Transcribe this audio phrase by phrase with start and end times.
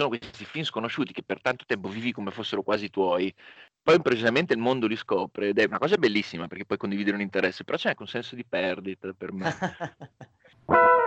[0.00, 3.32] sono questi film sconosciuti che per tanto tempo vivi come fossero quasi tuoi,
[3.82, 7.22] poi improvvisamente il mondo li scopre ed è una cosa bellissima perché puoi condividere un
[7.22, 9.54] interesse, però c'è anche un senso di perdita per me.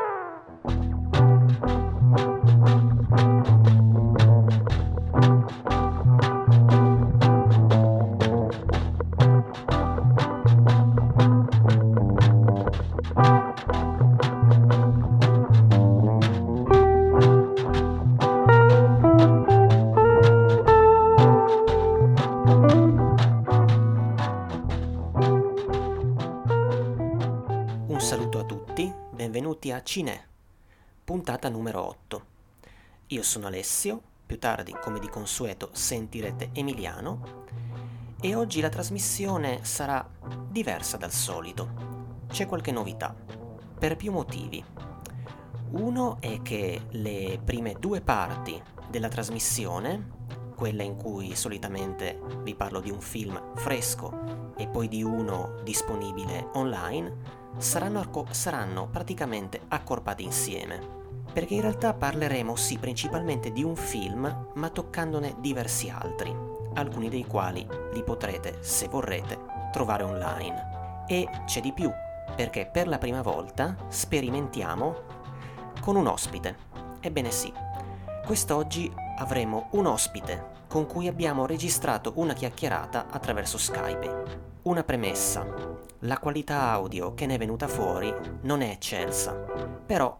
[29.84, 30.23] Cinè,
[31.04, 32.26] puntata numero 8.
[33.08, 37.44] Io sono Alessio, più tardi, come di consueto, sentirete Emiliano
[38.22, 40.10] e oggi la trasmissione sarà
[40.50, 42.22] diversa dal solito.
[42.30, 43.14] C'è qualche novità,
[43.77, 44.64] per più motivi.
[45.72, 50.12] Uno è che le prime due parti della trasmissione,
[50.55, 56.48] quella in cui solitamente vi parlo di un film fresco e poi di uno disponibile
[56.54, 61.01] online, saranno, arco- saranno praticamente accorpati insieme.
[61.34, 66.35] Perché in realtà parleremo sì principalmente di un film, ma toccandone diversi altri,
[66.73, 69.39] alcuni dei quali li potrete, se vorrete,
[69.71, 71.05] trovare online.
[71.07, 71.91] E c'è di più,
[72.35, 74.95] perché per la prima volta sperimentiamo
[75.81, 76.55] con un ospite.
[76.99, 77.51] Ebbene sì,
[78.25, 84.23] quest'oggi avremo un ospite con cui abbiamo registrato una chiacchierata attraverso Skype.
[84.63, 85.45] Una premessa.
[85.99, 89.33] La qualità audio che ne è venuta fuori non è eccelsa,
[89.85, 90.19] però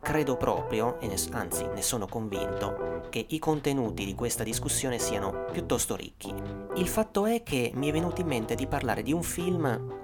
[0.00, 5.94] credo proprio, ne, anzi ne sono convinto, che i contenuti di questa discussione siano piuttosto
[5.94, 6.34] ricchi.
[6.74, 10.00] Il fatto è che mi è venuto in mente di parlare di un film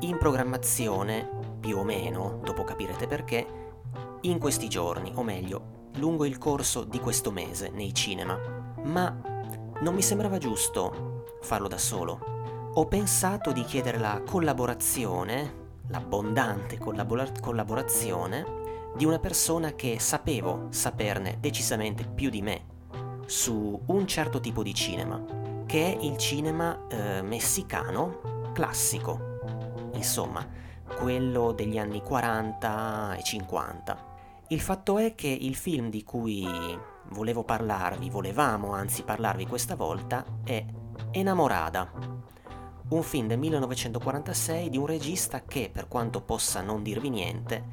[0.00, 1.30] in programmazione,
[1.60, 3.46] più o meno, dopo capirete perché,
[4.22, 8.36] in questi giorni, o meglio, lungo il corso di questo mese nei cinema,
[8.82, 9.34] ma
[9.80, 12.34] non mi sembrava giusto farlo da solo
[12.78, 18.44] ho pensato di chiedere la collaborazione, l'abbondante collabor- collaborazione,
[18.94, 22.74] di una persona che sapevo saperne decisamente più di me
[23.24, 25.24] su un certo tipo di cinema,
[25.64, 29.38] che è il cinema eh, messicano classico,
[29.94, 30.46] insomma,
[30.98, 34.04] quello degli anni 40 e 50.
[34.48, 36.46] Il fatto è che il film di cui
[37.10, 40.64] volevo parlarvi, volevamo anzi parlarvi questa volta, è
[41.10, 41.90] Enamorada,
[42.88, 47.64] un film del 1946 di un regista che, per quanto possa non dirvi niente,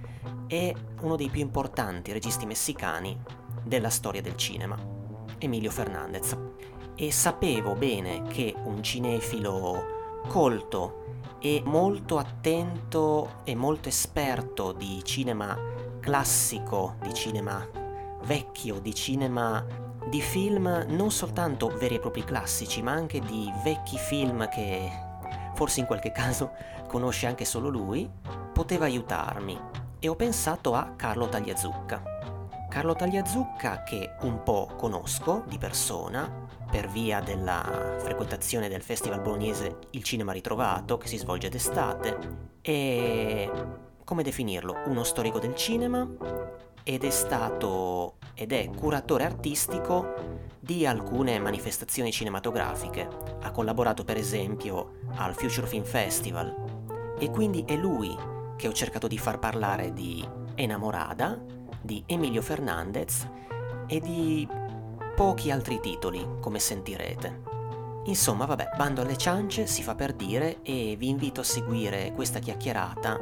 [0.47, 3.19] è uno dei più importanti registi messicani
[3.63, 4.75] della storia del cinema,
[5.37, 6.37] Emilio Fernandez.
[6.95, 11.01] E sapevo bene che un cinefilo colto
[11.39, 15.57] e molto attento e molto esperto di cinema
[15.99, 17.82] classico, di cinema
[18.23, 19.65] vecchio, di cinema
[20.09, 24.89] di film non soltanto veri e propri classici, ma anche di vecchi film che
[25.55, 26.51] forse in qualche caso
[26.87, 28.09] conosce anche solo lui,
[28.53, 29.59] poteva aiutarmi
[29.99, 32.11] e ho pensato a Carlo Tagliazucca.
[32.69, 36.29] Carlo Tagliazucca che un po' conosco di persona
[36.69, 42.17] per via della frequentazione del Festival Bolognese Il Cinema Ritrovato che si svolge d'estate
[42.61, 43.51] e
[44.03, 44.81] come definirlo?
[44.87, 46.07] Uno storico del cinema
[46.83, 50.13] ed è stato ed è curatore artistico
[50.59, 53.07] di alcune manifestazioni cinematografiche.
[53.41, 58.15] Ha collaborato per esempio al Future Film Festival e quindi è lui
[58.55, 61.39] che ho cercato di far parlare di Enamorada,
[61.81, 63.27] di Emilio Fernandez
[63.87, 64.47] e di
[65.15, 67.51] pochi altri titoli, come sentirete.
[68.05, 72.39] Insomma, vabbè, bando alle ciance, si fa per dire, e vi invito a seguire questa
[72.39, 73.19] chiacchierata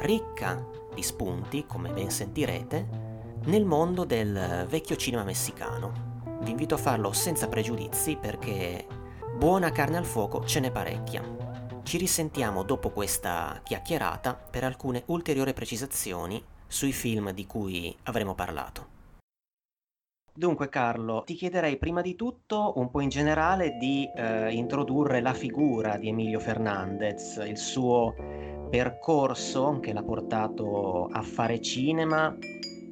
[0.00, 2.88] ricca di spunti, come ben sentirete,
[3.44, 6.12] nel mondo del vecchio cinema messicano.
[6.40, 8.86] Vi invito a farlo senza pregiudizi perché
[9.36, 11.22] buona carne al fuoco ce n'è parecchia.
[11.82, 18.93] Ci risentiamo dopo questa chiacchierata per alcune ulteriori precisazioni sui film di cui avremo parlato.
[20.36, 25.32] Dunque Carlo, ti chiederei prima di tutto un po' in generale di eh, introdurre la
[25.32, 28.12] figura di Emilio Fernandez, il suo
[28.68, 32.36] percorso che l'ha portato a fare cinema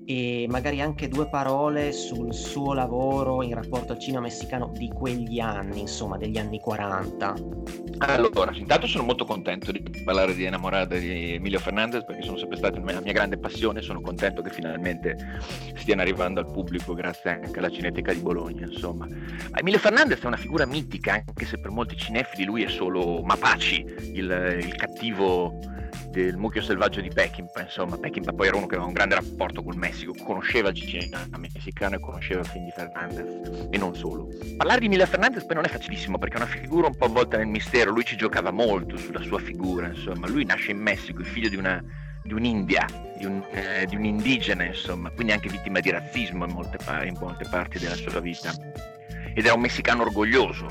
[0.04, 5.38] e magari anche due parole sul suo lavoro in rapporto al cinema messicano di quegli
[5.38, 7.34] anni, insomma, degli anni 40.
[7.98, 12.56] Allora, intanto sono molto contento di parlare di Enamorata di Emilio Fernandez perché sono sempre
[12.56, 15.16] stata la mia grande passione, sono contento che finalmente
[15.76, 19.06] stiano arrivando al pubblico grazie anche alla Cineteca di Bologna, insomma.
[19.54, 23.84] Emilio Fernandez è una figura mitica, anche se per molti cinefili lui è solo Mapaci,
[24.14, 25.58] il, il cattivo
[26.12, 29.62] del mucchio selvaggio di Peckinpah, insomma, Peckinpah poi era uno che aveva un grande rapporto
[29.62, 34.28] col Messico, conosceva il cinema messicano e conosceva il Fernandez e non solo.
[34.56, 37.38] Parlare di Mila Fernandez poi non è facilissimo perché è una figura un po' avvolta
[37.38, 41.24] nel mistero, lui ci giocava molto sulla sua figura, insomma, lui nasce in Messico, è
[41.24, 41.82] figlio di una
[42.24, 42.86] di un'India,
[43.18, 47.16] di un, eh, di un, indigene, insomma, quindi anche vittima di razzismo in molte, in
[47.18, 48.54] molte parti della sua vita.
[49.34, 50.68] Ed era un messicano orgoglioso,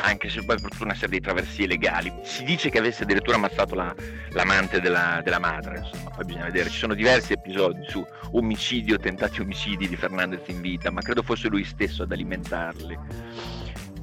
[0.00, 2.12] anche se poi per tutta una serie di traversie legali.
[2.22, 3.94] Si dice che avesse addirittura ammazzato la,
[4.30, 6.70] l'amante della, della, madre, insomma, poi bisogna vedere.
[6.70, 11.48] Ci sono diversi episodi su omicidio, tentati omicidi di Fernandez in vita, ma credo fosse
[11.48, 12.98] lui stesso ad alimentarli.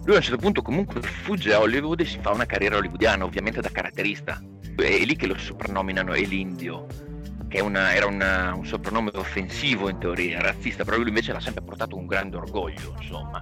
[0.06, 3.26] Lui a un certo punto comunque fugge a Hollywood e si fa una carriera hollywoodiana,
[3.26, 4.42] ovviamente da caratterista.
[4.76, 6.86] È lì che lo soprannominano Elindio,
[7.50, 11.64] che una, era una, un soprannome offensivo in teoria, razzista, però lui invece l'ha sempre
[11.64, 13.42] portato un grande orgoglio, insomma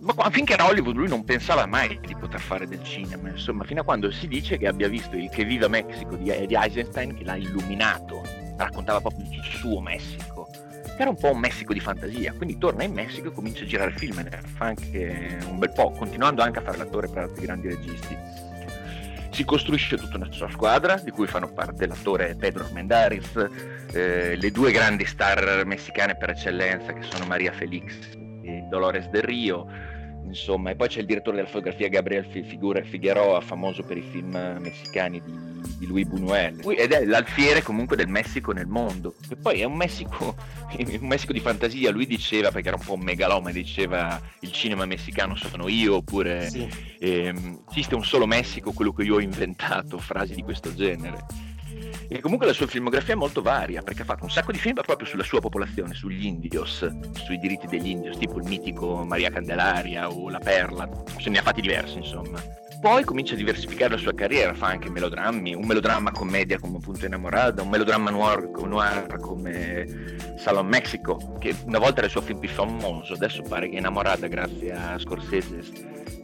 [0.00, 3.80] ma finché era Hollywood lui non pensava mai di poter fare del cinema, insomma, fino
[3.80, 7.24] a quando si dice che abbia visto il Che viva Mexico di, di Eisenstein che
[7.24, 8.22] l'ha illuminato,
[8.56, 12.84] raccontava proprio il suo Messico, che era un po' un Messico di fantasia, quindi torna
[12.84, 16.60] in Messico e comincia a girare film, ne fa anche un bel po', continuando anche
[16.60, 18.16] a fare l'attore per altri grandi registi.
[19.30, 23.30] Si costruisce tutta una sua squadra, di cui fanno parte l'attore Pedro Armendáriz,
[23.92, 27.94] eh, le due grandi star messicane per eccellenza che sono Maria Felix
[28.42, 29.66] e Dolores del Rio,
[30.28, 34.58] insomma, e poi c'è il direttore della fotografia Gabriel Figura Figueroa, famoso per i film
[34.60, 35.32] messicani di,
[35.78, 39.74] di Luis Buñuel, ed è l'alfiere comunque del Messico nel mondo, che poi è un
[39.74, 40.36] Messico,
[40.78, 44.84] un Messico di fantasia, lui diceva, perché era un po' un megaloma, diceva il cinema
[44.84, 46.68] messicano sono io, oppure sì.
[46.98, 51.47] ehm, esiste un solo Messico, quello che io ho inventato, frasi di questo genere.
[52.10, 54.74] E comunque la sua filmografia è molto varia, perché ha fatto un sacco di film
[54.74, 60.10] proprio sulla sua popolazione, sugli indios, sui diritti degli indios, tipo il mitico Maria Candelaria
[60.10, 60.88] o La Perla,
[61.18, 62.42] se ne ha fatti diversi insomma.
[62.80, 67.04] Poi comincia a diversificare la sua carriera, fa anche melodrammi, un melodramma commedia come appunto
[67.04, 72.38] Innamorata, un melodramma noir, noir come Salon Mexico, che una volta era il suo film
[72.38, 75.60] più famoso, adesso pare che Innamorata grazie a Scorsese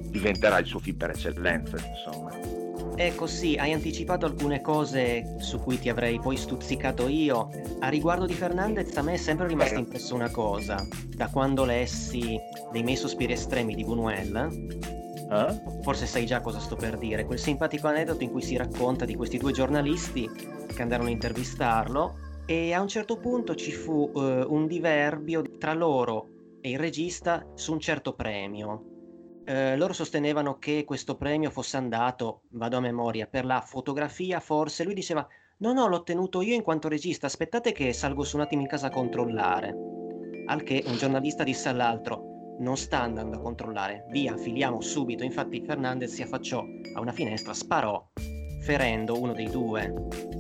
[0.00, 2.63] diventerà il suo film per eccellenza, insomma.
[2.96, 7.50] Ecco sì, hai anticipato alcune cose su cui ti avrei poi stuzzicato io.
[7.81, 10.87] A riguardo di Fernandez a me è sempre rimasta impressa una cosa.
[11.08, 12.38] Da quando lessi
[12.70, 14.93] dei miei sospiri estremi di Buñuel,
[15.29, 15.82] eh?
[15.82, 19.17] forse sai già cosa sto per dire, quel simpatico aneddoto in cui si racconta di
[19.17, 20.31] questi due giornalisti
[20.73, 22.14] che andarono a intervistarlo
[22.47, 26.29] e a un certo punto ci fu uh, un diverbio tra loro
[26.61, 28.94] e il regista su un certo premio
[29.44, 34.85] eh, loro sostenevano che questo premio fosse andato, vado a memoria, per la fotografia forse.
[34.85, 35.26] Lui diceva,
[35.58, 38.69] no, no, l'ho ottenuto io in quanto regista, aspettate che salgo su un attimo in
[38.69, 39.75] casa a controllare.
[40.46, 45.25] Al che un giornalista disse all'altro, non sta andando a controllare, via, filiamo subito.
[45.25, 46.64] Infatti Fernandez si affacciò
[46.94, 48.11] a una finestra, sparò,
[48.62, 49.93] ferendo uno dei due.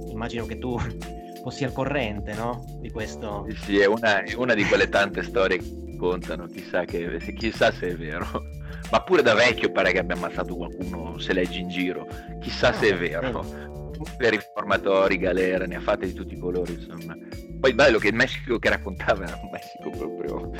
[0.08, 0.78] Immagino che tu
[1.42, 2.64] fossi al corrente, no?
[2.80, 3.46] Di questo.
[3.64, 7.96] Sì, è una, una di quelle tante storie che contano, chissà, che, chissà se è
[7.96, 12.06] vero ma pure da vecchio pare che abbia ammazzato qualcuno se leggi in giro,
[12.40, 13.72] chissà se è vero.
[14.16, 17.16] Per riformatori, galera, ne ha fatte di tutti i colori, insomma.
[17.60, 20.50] Poi il bello che il Messico che raccontava era un Messico proprio...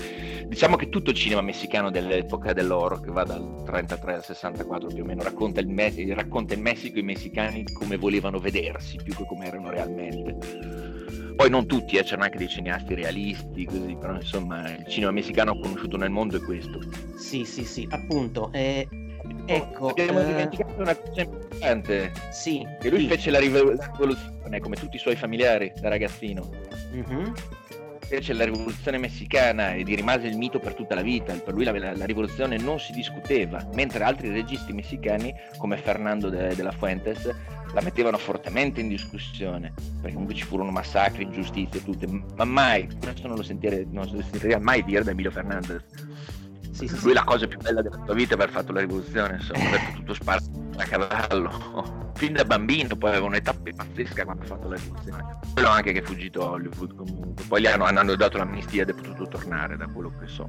[0.46, 5.02] Diciamo che tutto il cinema messicano dell'epoca dell'oro, che va dal 33 al 64 più
[5.02, 9.14] o meno, racconta il, Me- racconta il Messico e i messicani come volevano vedersi, più
[9.14, 10.93] che come erano realmente
[11.34, 15.58] poi non tutti, eh, c'erano anche dei cineasti realisti, così, però insomma il cinema messicano
[15.58, 16.80] conosciuto nel mondo è questo.
[17.16, 18.50] Sì, sì, sì, appunto.
[18.52, 18.86] Eh,
[19.46, 19.88] ecco.
[19.88, 20.26] Abbiamo eh...
[20.26, 22.12] dimenticato una cosa importante.
[22.30, 22.66] Sì.
[22.80, 23.06] Che lui sì.
[23.08, 26.50] fece la rivoluzione, come tutti i suoi familiari, da ragazzino.
[26.94, 27.32] Mm-hmm
[28.14, 31.64] fece la rivoluzione messicana e gli rimase il mito per tutta la vita, per lui
[31.64, 36.70] la, la rivoluzione non si discuteva, mentre altri registi messicani come Fernando de, de la
[36.70, 37.28] Fuentes
[37.72, 43.26] la mettevano fortemente in discussione, perché comunque ci furono massacri, ingiustizie, tutte, ma mai, questo
[43.26, 45.82] non lo sentirei, non lo sentirei mai dire da Emilio Fernandez.
[46.74, 49.34] Sì, sì, Lui la cosa più bella della sua vita è aver fatto la rivoluzione,
[49.34, 50.44] insomma, aver potuto sparare
[50.76, 52.10] a cavallo.
[52.14, 55.38] Fin da bambino poi aveva un'età pazzesca quando ha fatto la rivoluzione.
[55.52, 57.44] Quello anche che è fuggito a Hollywood comunque.
[57.46, 60.48] Poi gli hanno, hanno dato l'amnistia ed è potuto tornare, da quello che so.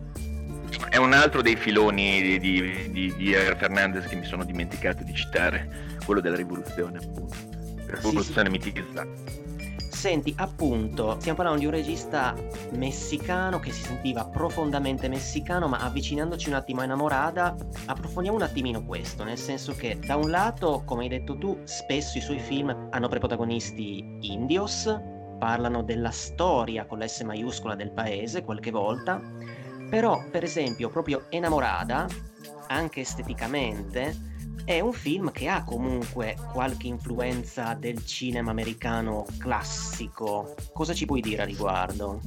[0.90, 5.14] È un altro dei filoni di, di, di, di Fernandez che mi sono dimenticato di
[5.14, 7.36] citare quello della rivoluzione, appunto.
[7.86, 9.45] Rivoluzione sì, sì.
[10.06, 12.36] Senti, appunto, stiamo parlando di un regista
[12.74, 17.56] messicano che si sentiva profondamente messicano, ma avvicinandoci un attimo a Innamorata,
[17.88, 22.20] approfondiamo un attimino questo, nel senso che da un lato, come hai detto tu, spesso
[22.20, 24.96] i suoi film hanno per protagonisti indios,
[25.40, 29.20] parlano della storia con l'S maiuscola del paese qualche volta,
[29.90, 32.06] però per esempio proprio Enamorada,
[32.68, 34.35] anche esteticamente,
[34.66, 40.56] è un film che ha comunque qualche influenza del cinema americano classico.
[40.74, 42.20] Cosa ci puoi dire a riguardo?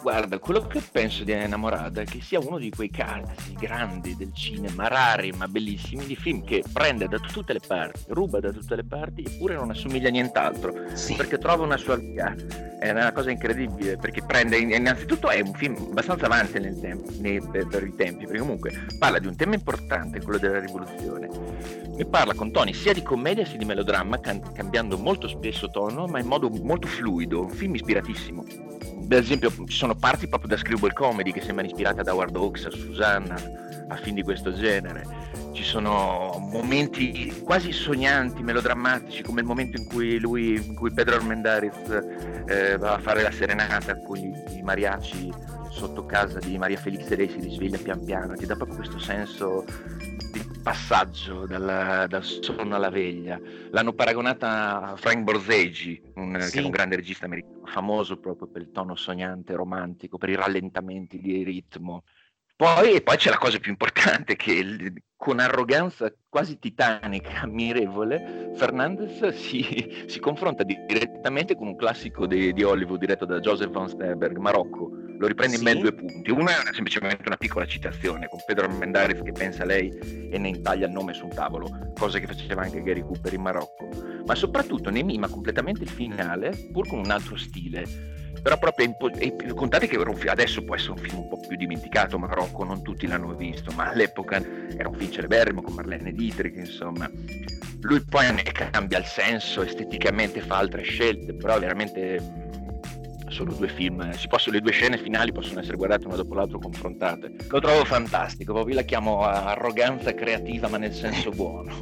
[0.00, 4.32] Guarda, quello che penso di Innamorata è che sia uno di quei casi grandi del
[4.32, 8.76] cinema, rari ma bellissimi, di film che prende da tutte le parti, ruba da tutte
[8.76, 11.14] le parti, eppure non assomiglia a nient'altro, sì.
[11.14, 12.32] perché trova una sua via.
[12.78, 17.40] È una cosa incredibile, perché prende, innanzitutto è un film abbastanza avanti nel tempo, nei,
[17.40, 21.28] per, per, i tempi, perché comunque parla di un tema importante, quello della rivoluzione.
[21.96, 26.06] Ne parla con toni sia di commedia sia di melodramma, can- cambiando molto spesso tono,
[26.06, 28.68] ma in modo molto fluido, un film ispiratissimo
[29.08, 32.66] per esempio ci sono parti proprio da screwball comedy che sembrano ispirate ad Howard Hawks,
[32.66, 33.34] a Susanna,
[33.88, 35.04] a film di questo genere.
[35.52, 41.16] Ci sono momenti quasi sognanti, melodrammatici, come il momento in cui lui, in cui Pedro
[41.16, 41.74] Armendariz
[42.46, 47.16] eh, va a fare la serenata con i mariachi sotto casa di Maria Felix e
[47.16, 49.64] lei si risveglia pian piano, ti dà proprio questo senso
[50.32, 53.40] di passaggio dal, dal sonno alla veglia.
[53.70, 56.52] L'hanno paragonata a Frank Borzegi, un, sì.
[56.52, 60.34] che è un grande regista americano, famoso proprio per il tono sognante, romantico, per i
[60.34, 62.02] rallentamenti di ritmo.
[62.56, 70.04] Poi, poi c'è la cosa più importante che con arroganza quasi titanica, ammirevole, Fernandez si,
[70.06, 74.90] si confronta direttamente con un classico di, di Hollywood diretto da Joseph von Sternberg, Marocco,
[75.18, 75.64] lo riprende sì.
[75.64, 76.30] in ben due punti.
[76.30, 79.90] Una è semplicemente una piccola citazione con Pedro Armendáriz che pensa a lei
[80.30, 83.42] e ne intaglia il nome su un tavolo, cosa che faceva anche Gary Cooper in
[83.42, 83.88] Marocco,
[84.24, 88.17] ma soprattutto ne mima completamente il finale, pur con un altro stile.
[88.48, 89.10] Però proprio impo-
[89.54, 89.98] contate che
[90.30, 93.90] adesso può essere un film un po' più dimenticato, Marocco non tutti l'hanno visto, ma
[93.90, 94.42] all'epoca
[94.74, 97.10] era un film celeberrimo con Marlene Dietrich, insomma.
[97.82, 102.47] Lui poi ne cambia il senso, esteticamente fa altre scelte, però veramente
[103.30, 107.32] sono due film, possono, le due scene finali possono essere guardate una dopo l'altra confrontate.
[107.48, 111.72] Lo trovo fantastico, proprio la chiamo arroganza creativa ma nel senso buono.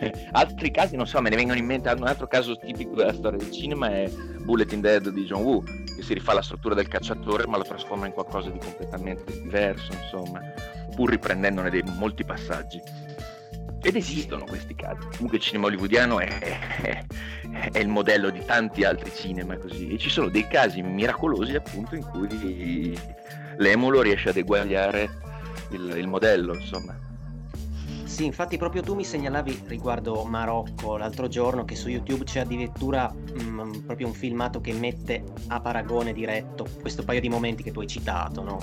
[0.32, 3.38] Altri casi, non so, me ne vengono in mente un altro caso tipico della storia
[3.38, 4.10] del cinema è
[4.42, 8.06] Bulletin Dead di John Woo, che si rifà la struttura del cacciatore ma lo trasforma
[8.06, 10.40] in qualcosa di completamente diverso, insomma,
[10.94, 12.80] pur riprendendone dei molti passaggi.
[13.82, 15.06] Ed esistono questi casi.
[15.12, 17.04] Comunque il cinema hollywoodiano è, è,
[17.72, 19.92] è, il modello di tanti altri cinema così.
[19.92, 22.98] E ci sono dei casi miracolosi appunto in cui
[23.56, 25.08] l'emulo riesce ad eguagliare
[25.70, 27.08] il, il modello, insomma.
[28.04, 33.08] Sì, infatti proprio tu mi segnalavi riguardo Marocco l'altro giorno che su YouTube c'è addirittura
[33.08, 37.70] mh, mm, proprio un filmato che mette a paragone diretto questo paio di momenti che
[37.70, 38.58] tu hai citato, no?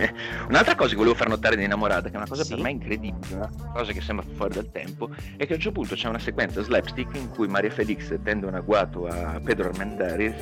[0.48, 2.54] Un'altra cosa che volevo far notare di Innamorata, che è una cosa sì.
[2.54, 5.72] per me incredibile, una cosa che sembra fuori dal tempo, è che a un certo
[5.72, 10.34] punto c'è una sequenza slapstick in cui Maria Felix tende un agguato a Pedro Armendariz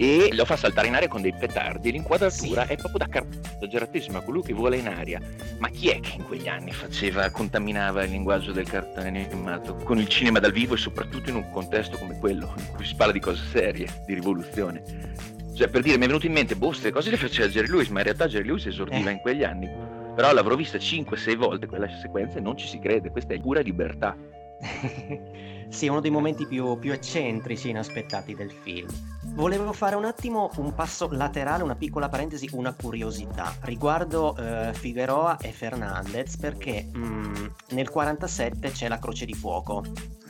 [0.00, 1.90] e lo fa saltare in aria con dei petardi.
[1.90, 2.72] L'inquadratura sì.
[2.72, 5.20] è proprio da cartone, esageratissima, colui che vola in aria.
[5.58, 9.98] Ma chi è che in quegli anni faceva, contaminava il linguaggio del cartone animato con
[9.98, 13.12] il cinema dal vivo e soprattutto in un contesto come quello, in cui si parla
[13.12, 15.36] di cose serie, di rivoluzione?
[15.58, 17.88] Cioè, per dire, mi è venuto in mente, boh, queste cose le faceva Jerry Lewis,
[17.88, 19.14] ma in realtà Jerry Lewis esordiva eh.
[19.14, 19.68] in quegli anni.
[20.14, 23.58] Però l'avrò vista 5-6 volte quella sequenza e non ci si crede, questa è pura
[23.58, 24.16] libertà.
[25.68, 28.88] sì, uno dei momenti più, più eccentrici e inaspettati del film.
[29.34, 35.38] Volevo fare un attimo un passo laterale, una piccola parentesi, una curiosità riguardo uh, Figueroa
[35.38, 39.84] e Fernandez, perché mh, mm, nel 47 c'è La Croce di Fuoco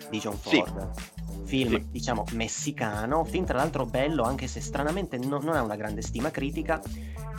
[0.08, 0.90] di John Ford.
[0.94, 1.18] Sì
[1.49, 1.87] film sì.
[1.90, 6.31] diciamo messicano, film tra l'altro bello anche se stranamente no, non ha una grande stima
[6.31, 6.81] critica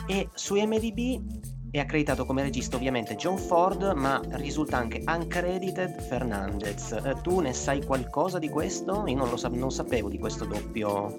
[0.06, 6.90] e su MDB è accreditato come regista ovviamente John Ford ma risulta anche uncredited Fernandez.
[6.92, 9.04] Eh, tu ne sai qualcosa di questo?
[9.06, 11.14] Io non lo sa- non sapevo di questo doppio.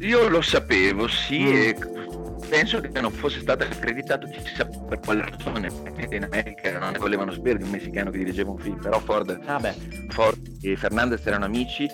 [0.00, 1.56] Io lo sapevo, sì, mm.
[1.56, 2.05] e
[2.48, 5.70] penso che non fosse stato accreditato chissà per quale ragione,
[6.10, 9.38] in America non ne volevano sapere di un messicano che dirigeva un film, però Ford,
[9.46, 9.74] ah
[10.08, 11.88] Ford e Fernandez erano amici,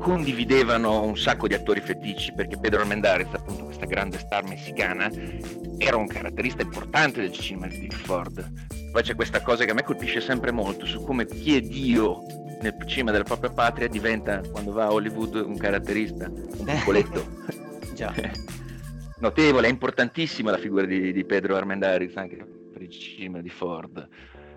[0.00, 5.10] condividevano un sacco di attori fetici, perché Pedro Almendarez, appunto questa grande star messicana,
[5.78, 8.50] era un caratterista importante del cinema di Ford.
[8.90, 12.24] Poi c'è questa cosa che a me colpisce sempre molto, su come chi è Dio
[12.60, 17.40] nel cinema della propria patria diventa, quando va a Hollywood, un caratterista, un piccoletto.
[17.94, 18.12] Già
[19.22, 24.08] notevole, è importantissima la figura di, di Pedro Armendariz anche per il cinema di Ford.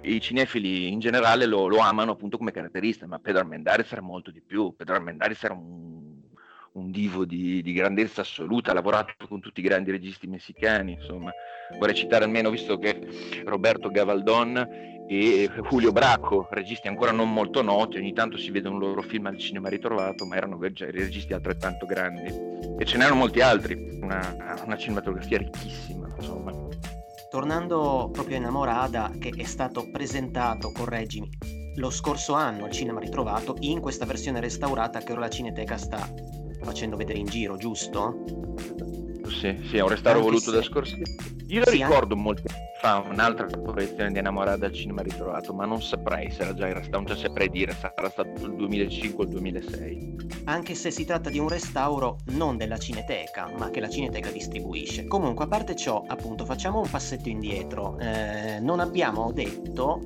[0.01, 4.31] I cinefili in generale lo, lo amano appunto come caratterista, ma Pedro Armendariz era molto
[4.31, 4.74] di più.
[4.75, 6.05] Pedro Armendariz era un,
[6.75, 11.32] un divo di, di, grandezza assoluta, ha lavorato con tutti i grandi registi messicani, insomma.
[11.79, 13.00] Vorrei citare almeno, visto che
[13.46, 14.58] Roberto Gavaldon
[15.08, 19.27] e Julio Bracco, registi ancora non molto noti, ogni tanto si vede un loro film
[19.27, 22.34] al cinema ritrovato, ma erano registi altrettanto grandi.
[22.77, 26.51] E ce n'erano molti altri, una, una cinematografia ricchissima, insomma.
[27.29, 31.29] tornando proprio a Innamorada, che è stato presentato, correggimi,
[31.77, 36.44] lo scorso anno al cinema ritrovato, in questa versione restaurata che ora la Cineteca sta
[36.65, 38.24] facendo vedere in giro, giusto?
[39.27, 40.57] Sì, sì, è un restauro anche voluto se...
[40.57, 41.15] da Scorsese.
[41.48, 42.43] Io sì, ricordo molto
[42.86, 46.75] fa un'altra proiezione di Innamorata al cinema ritrovato, ma non saprei se era già in
[46.75, 50.15] restauro, non saprei dire, sarà stato il 2005 o il 2006.
[50.43, 55.07] Anche se si tratta di un restauro non della Cineteca, ma che la Cineteca distribuisce.
[55.07, 57.98] Comunque, a parte ciò, appunto, facciamo un passetto indietro.
[57.98, 60.03] Eh, non abbiamo detto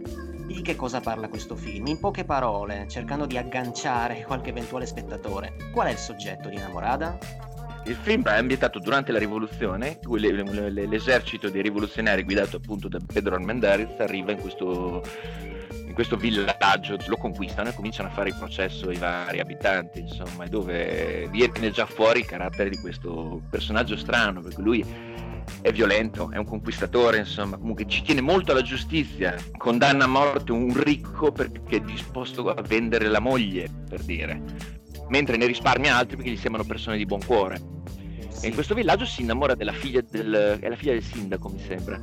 [0.49, 1.85] di che cosa parla questo film?
[1.85, 7.48] In poche parole, cercando di agganciare qualche eventuale spettatore, qual è il soggetto di Innamorada?
[7.85, 13.99] Il film è ambientato durante la rivoluzione, l'esercito dei rivoluzionari guidato appunto da Pedro Armendariz
[13.99, 15.01] arriva in questo,
[15.87, 20.45] in questo villaggio, lo conquistano e cominciano a fare il processo ai vari abitanti, insomma,
[20.45, 24.85] dove viene già fuori il carattere di questo personaggio strano, perché lui
[25.61, 30.51] è violento, è un conquistatore, insomma, comunque ci tiene molto alla giustizia, condanna a morte
[30.51, 34.77] un ricco perché è disposto a vendere la moglie, per dire,
[35.09, 37.61] mentre ne risparmia altri perché gli sembrano persone di buon cuore.
[38.29, 38.45] Sì.
[38.45, 41.59] E in questo villaggio si innamora della figlia del, è la figlia del sindaco, mi
[41.59, 42.01] sembra,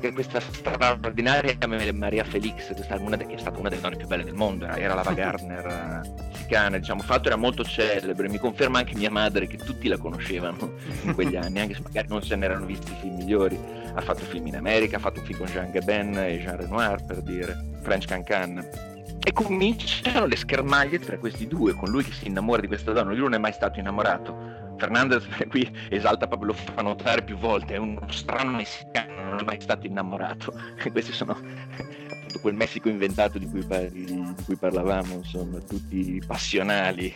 [0.00, 1.56] che è questa straordinaria
[1.92, 4.94] Maria Felix, questa, una che è stata una delle donne più belle del mondo, era
[4.94, 9.86] la Gardner messicana, diciamo, fatto era molto celebre, mi conferma anche mia madre che tutti
[9.88, 13.58] la conoscevano in quegli anni, anche se magari non se ne erano visti film migliori.
[13.94, 17.04] Ha fatto film in America, ha fatto un film con Jean Gabin e Jean Renoir,
[17.04, 18.96] per dire, French Cancan.
[19.28, 23.10] E cominciano le schermaglie tra questi due, con lui che si innamora di questa donna,
[23.10, 27.74] lui non è mai stato innamorato Fernandez qui esalta proprio, lo fa notare più volte,
[27.74, 30.54] è uno strano messicano, non è mai stato innamorato.
[30.90, 31.36] Questi sono
[32.28, 37.12] appunto quel Messico inventato di cui, di, di cui, parlavamo, insomma, tutti passionali.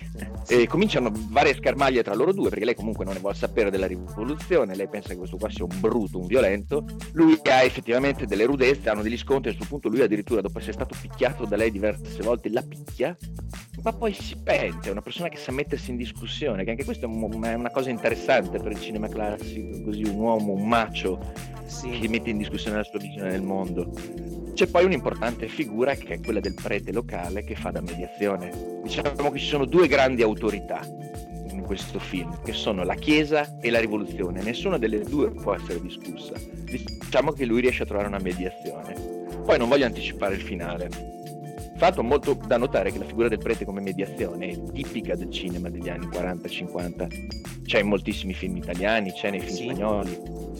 [0.48, 3.86] E cominciano varie scarmaglie tra loro due, perché lei comunque non ne vuole sapere della
[3.86, 6.84] rivoluzione, lei pensa che questo qua sia un bruto, un violento.
[7.12, 10.72] Lui ha effettivamente delle rudezze, hanno degli scontri, a questo punto lui addirittura dopo essere
[10.72, 13.16] stato picchiato da lei diverse volte la picchia,
[13.82, 17.04] ma poi si pente, è una persona che sa mettersi in discussione, che anche questo
[17.04, 21.18] è, un, è una cosa interessante per il cinema classico, così un uomo, un macio
[21.66, 21.90] sì.
[21.90, 23.90] che mette in discussione la sua visione del mondo.
[24.54, 28.80] C'è poi un'importante figura che è quella del prete locale che fa da mediazione.
[28.84, 30.80] Diciamo che ci sono due grandi autorità
[31.50, 34.42] in questo film, che sono la Chiesa e la rivoluzione.
[34.42, 36.34] Nessuna delle due può essere discussa.
[36.64, 38.94] Diciamo che lui riesce a trovare una mediazione.
[39.44, 40.88] Poi non voglio anticipare il finale.
[41.82, 45.68] Fatto molto da notare che la figura del prete come mediazione è tipica del cinema
[45.68, 47.64] degli anni 40-50.
[47.64, 49.64] C'è in moltissimi film italiani, c'è nei film sì.
[49.64, 50.16] spagnoli,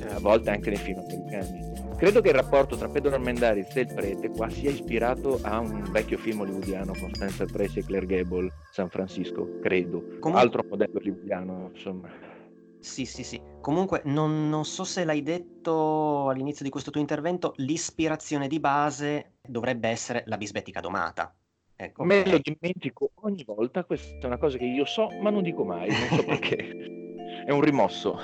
[0.09, 1.95] a volte anche nei film americani.
[1.97, 5.89] Credo che il rapporto tra Pedro Armendariz e il prete qua sia ispirato a un
[5.93, 10.05] vecchio film hollywoodiano con Spencer Tracy e Claire Gable, San Francisco, credo.
[10.19, 12.09] Comun- Altro modello hollywoodiano, insomma.
[12.83, 13.41] Sì, sì, sì.
[13.61, 19.35] Comunque, non, non, so se l'hai detto all'inizio di questo tuo intervento, l'ispirazione di base
[19.41, 21.35] dovrebbe essere la bisbetica domata.
[21.77, 22.05] Ecco.
[22.05, 25.65] Me lo dimentico ogni volta, questa è una cosa che io so, ma non dico
[25.65, 27.45] mai, non so perché.
[27.47, 28.19] è un rimosso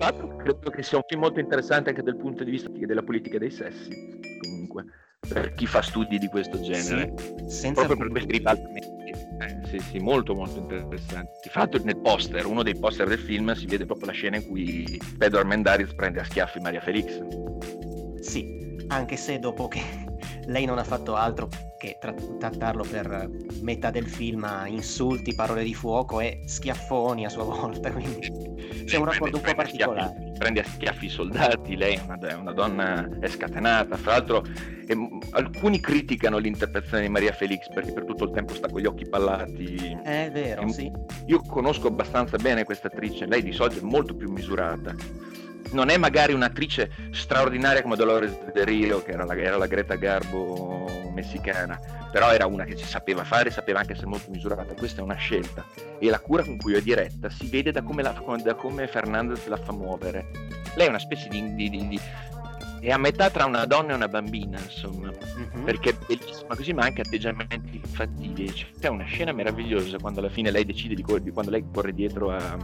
[0.00, 3.36] fatto credo che sia un film molto interessante anche dal punto di vista della politica
[3.36, 3.92] dei sessi,
[4.38, 4.86] comunque,
[5.32, 7.14] per chi fa studi di questo genere.
[7.46, 8.88] Sì, Proprio per questi ribaltamenti.
[9.40, 11.30] Eh, sì, sì, molto molto interessanti.
[11.42, 14.46] Di fatto nel poster, uno dei poster del film, si vede proprio la scena in
[14.46, 17.20] cui Pedro Armendariz prende a schiaffi Maria Felix.
[18.20, 19.80] Sì, anche se dopo che
[20.46, 21.48] lei non ha fatto altro
[21.78, 23.30] che trattarlo per
[23.62, 28.98] metà del film a insulti, parole di fuoco e schiaffoni a sua volta, quindi c'è
[28.98, 30.14] un rapporto un po' particolare.
[30.14, 34.12] Schiaffi, prende a schiaffi i soldati, lei è una, è una donna è scatenata, fra
[34.12, 34.44] l'altro
[34.86, 34.94] è,
[35.30, 39.08] alcuni criticano l'interpretazione di Maria Felix perché per tutto il tempo sta con gli occhi
[39.08, 39.98] pallati.
[40.02, 40.92] È vero, e, sì.
[41.26, 44.94] Io conosco abbastanza bene questa attrice, lei di solito è molto più misurata
[45.72, 49.94] non è magari un'attrice straordinaria come Dolores De Rio, che era la, era la Greta
[49.94, 51.78] Garbo messicana,
[52.10, 54.74] però era una che si sapeva fare, sapeva anche essere molto misurata.
[54.74, 55.64] Questa è una scelta
[55.98, 59.46] e la cura con cui è diretta si vede da come, la, da come Fernandez
[59.46, 60.30] la fa muovere.
[60.74, 62.00] Lei è una specie di, di, di, di
[62.80, 65.64] è a metà tra una donna e una bambina, insomma, mm-hmm.
[65.64, 68.50] perché è bellissima così, ma anche atteggiamenti fattivi.
[68.80, 72.30] C'è una scena meravigliosa quando alla fine lei decide di correre, quando lei corre dietro
[72.30, 72.56] a,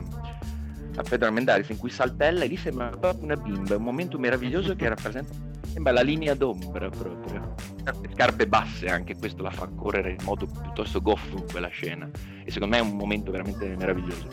[0.96, 4.74] a Pedro Armendaris in cui saltella e lì sembra proprio una bimba, un momento meraviglioso
[4.74, 5.32] che rappresenta
[5.76, 7.54] sembra la linea d'ombra proprio.
[7.84, 12.08] Le scarpe basse anche questo la fa correre in modo piuttosto goffo quella scena
[12.44, 14.26] e secondo me è un momento veramente meraviglioso.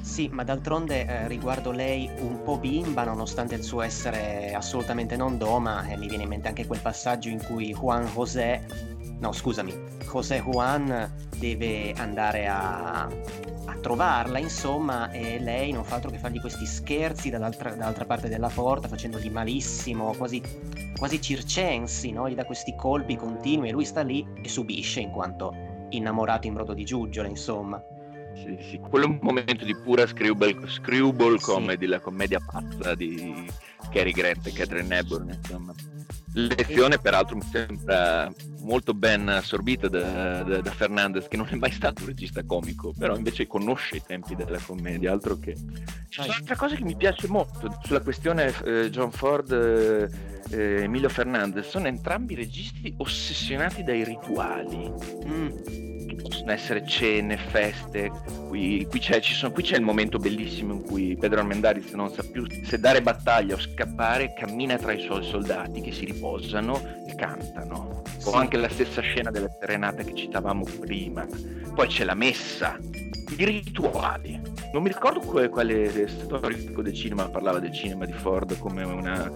[0.00, 5.38] Sì, ma d'altronde eh, riguardo lei un po' bimba, nonostante il suo essere assolutamente non
[5.38, 9.74] doma, e mi viene in mente anche quel passaggio in cui Juan José no scusami,
[10.10, 16.40] José Juan deve andare a, a trovarla, insomma, e lei non fa altro che fargli
[16.40, 20.42] questi scherzi dall'altra, dall'altra parte della porta, facendogli malissimo, quasi,
[20.96, 22.28] quasi circensi, no?
[22.28, 25.52] gli dà questi colpi continui e lui sta lì e subisce in quanto
[25.90, 27.82] innamorato in brodo di giuggiole, insomma.
[28.34, 28.78] Sì, sì.
[28.78, 31.90] Quello è un momento di pura screwball, screwball comedy, sì.
[31.90, 33.50] la commedia pazza di
[33.90, 35.74] Cary Grant e Catherine Hepburn, insomma.
[36.34, 41.72] Lezione peraltro mi sembra molto ben assorbita da, da, da, Fernandez che non è mai
[41.72, 45.56] stato un regista comico però invece conosce i tempi della commedia altro che
[46.08, 51.08] c'è un'altra cosa che mi piace molto sulla questione eh, John Ford eh, eh, Emilio
[51.08, 54.92] Fernandez sono entrambi registi ossessionati dai rituali
[55.26, 55.86] mm
[56.28, 58.10] possono essere cene, feste.
[58.48, 62.22] Qui, qui, c'è, sono, qui, c'è, il momento bellissimo in cui Pedro Armendaris non sa
[62.22, 67.14] più se dare battaglia o scappare, cammina tra i suoi soldati che si riposano e
[67.14, 68.02] cantano.
[68.18, 68.28] Sì.
[68.28, 71.26] O anche la stessa scena delle serenate che citavamo prima.
[71.78, 72.76] Poi c'è la messa,
[73.36, 74.32] i rituali.
[74.72, 79.30] Non mi ricordo quale storico del cinema parlava del cinema di Ford come una,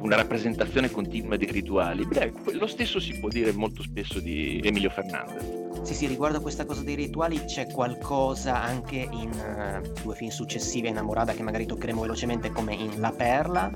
[0.00, 2.06] una rappresentazione continua di rituali.
[2.06, 5.82] Beh, lo stesso si può dire molto spesso di Emilio Fernandez.
[5.82, 10.30] Sì, sì, riguardo a questa cosa dei rituali c'è qualcosa anche in uh, due film
[10.30, 13.70] successivi Innamorata che magari toccheremo velocemente come in La Perla,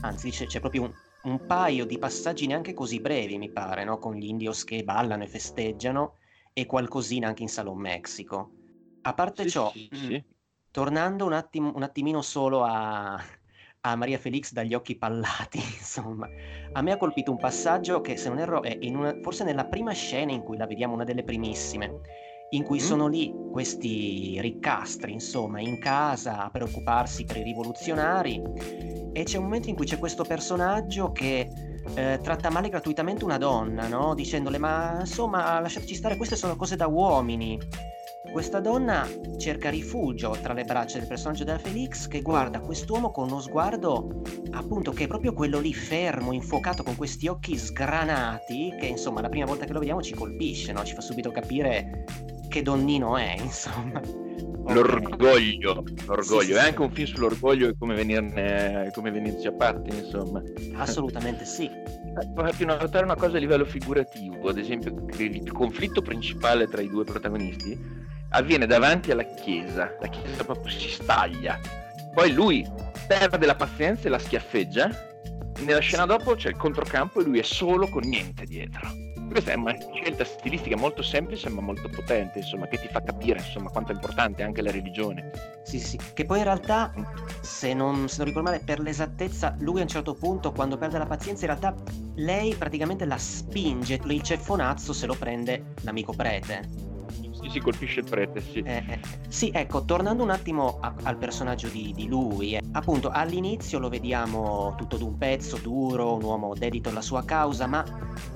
[0.00, 0.92] anzi c'è, c'è proprio un,
[1.30, 3.98] un, paio di passaggi neanche così brevi mi pare, no?
[3.98, 6.16] con gli indios che ballano e festeggiano
[6.52, 8.50] e qualcosina anche in Salon Mexico.
[9.02, 10.24] A parte sì, ciò, sì, mh, sì.
[10.70, 13.20] tornando un, attimo, un attimino solo a,
[13.80, 16.28] a Maria Felix dagli occhi pallati, insomma.
[16.72, 19.92] A me ha colpito un passaggio che, se non erro, è una, forse nella prima
[19.92, 22.00] scena in cui la vediamo, una delle primissime,
[22.50, 22.82] in cui mm.
[22.82, 28.40] sono lì questi riccastri, insomma, in casa a preoccuparsi per i rivoluzionari
[29.12, 33.38] e c'è un momento in cui c'è questo personaggio che eh, tratta male gratuitamente una
[33.38, 34.14] donna, no?
[34.14, 37.58] Dicendole, ma insomma, lasciateci stare, queste sono cose da uomini.
[38.30, 43.28] Questa donna cerca rifugio tra le braccia del personaggio della Felix che guarda quest'uomo con
[43.28, 48.86] uno sguardo appunto che è proprio quello lì fermo, infuocato con questi occhi sgranati che
[48.86, 50.84] insomma la prima volta che lo vediamo ci colpisce, no?
[50.84, 52.04] ci fa subito capire
[52.48, 54.00] che donnino è insomma.
[54.68, 59.52] L'orgoglio, l'orgoglio, sì, sì, è anche un film sull'orgoglio e come, venirne, come venirci a
[59.52, 60.42] parte insomma.
[60.76, 61.70] Assolutamente sì.
[62.34, 67.04] Farti notare una cosa a livello figurativo, ad esempio il conflitto principale tra i due
[67.04, 67.78] protagonisti
[68.30, 71.58] avviene davanti alla chiesa, la chiesa proprio si staglia,
[72.14, 72.66] poi lui
[73.06, 74.90] perde la pazienza e la schiaffeggia,
[75.64, 79.11] nella scena dopo c'è il controcampo e lui è solo con niente dietro.
[79.30, 83.38] Questa è una scelta stilistica molto semplice ma molto potente, insomma, che ti fa capire
[83.38, 85.30] insomma, quanto è importante anche la religione.
[85.64, 86.92] Sì, sì, che poi in realtà,
[87.40, 90.98] se non, se non ricordo male, per l'esattezza, lui a un certo punto, quando perde
[90.98, 91.74] la pazienza, in realtà
[92.16, 96.91] lei praticamente la spinge, il ceffonazzo se lo prende l'amico prete
[97.50, 98.60] si colpisce il prete, sì.
[98.60, 99.00] Eh, eh.
[99.28, 103.88] Sì, ecco, tornando un attimo a, al personaggio di, di lui, eh, appunto all'inizio lo
[103.88, 107.84] vediamo tutto d'un pezzo, duro, un uomo dedito alla sua causa, ma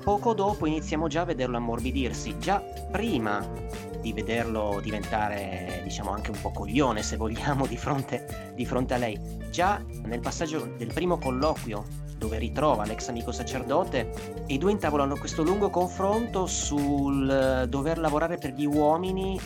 [0.03, 2.59] poco dopo iniziamo già a vederlo ammorbidirsi, già
[2.91, 3.45] prima
[4.01, 8.97] di vederlo diventare, diciamo, anche un po' coglione, se vogliamo, di fronte, di fronte a
[8.97, 9.19] lei.
[9.49, 14.11] Già nel passaggio del primo colloquio dove ritrova l'ex amico sacerdote
[14.47, 19.39] e i due intavolano questo lungo confronto sul eh, dover lavorare per gli uomini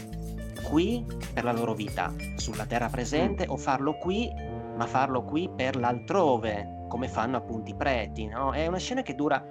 [0.63, 3.49] qui per la loro vita, sulla terra presente, mm.
[3.49, 4.29] o farlo qui,
[4.75, 8.27] ma farlo qui per l'altrove, come fanno appunto i preti.
[8.27, 8.51] No?
[8.51, 9.43] È una scena che dura,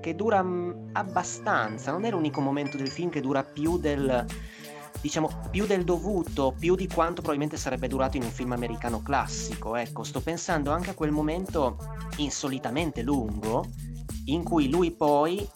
[0.00, 4.24] che dura mh, abbastanza, non è l'unico momento del film che dura più del
[5.04, 9.76] diciamo, più del dovuto, più di quanto probabilmente sarebbe durato in un film americano classico.
[9.76, 11.76] Ecco, sto pensando anche a quel momento
[12.16, 13.66] insolitamente lungo
[14.26, 15.46] in cui lui poi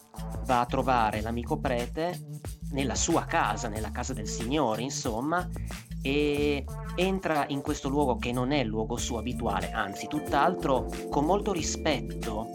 [0.45, 2.27] va a trovare l'amico prete
[2.73, 5.49] nella sua casa, nella casa del Signore, insomma,
[6.03, 11.25] e entra in questo luogo che non è il luogo suo abituale, anzi tutt'altro con
[11.25, 12.49] molto rispetto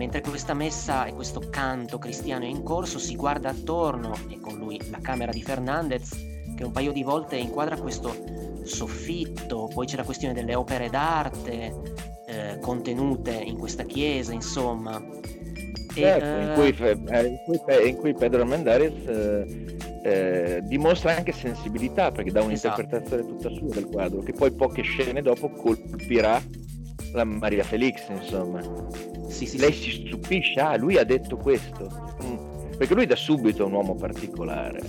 [0.00, 4.56] Mentre questa messa e questo canto cristiano è in corso, si guarda attorno e con
[4.56, 6.08] lui la camera di Fernandez
[6.56, 8.16] che un paio di volte inquadra questo
[8.62, 11.82] soffitto, poi c'è la questione delle opere d'arte
[12.26, 14.96] eh, contenute in questa chiesa, insomma.
[14.96, 16.44] E, certo, eh...
[16.44, 23.36] in, cui, in, cui, Pedro Mendares eh, eh, dimostra anche sensibilità perché dà un'interpretazione esatto.
[23.36, 26.40] tutta sua del quadro che poi poche scene dopo colpirà
[27.12, 28.60] la Maria Felix, insomma.
[29.28, 29.90] Sì, sì, Lei sì.
[29.90, 32.16] si stupisce, ah, lui ha detto questo.
[32.22, 32.76] Mm.
[32.76, 34.80] Perché lui da subito è un uomo particolare,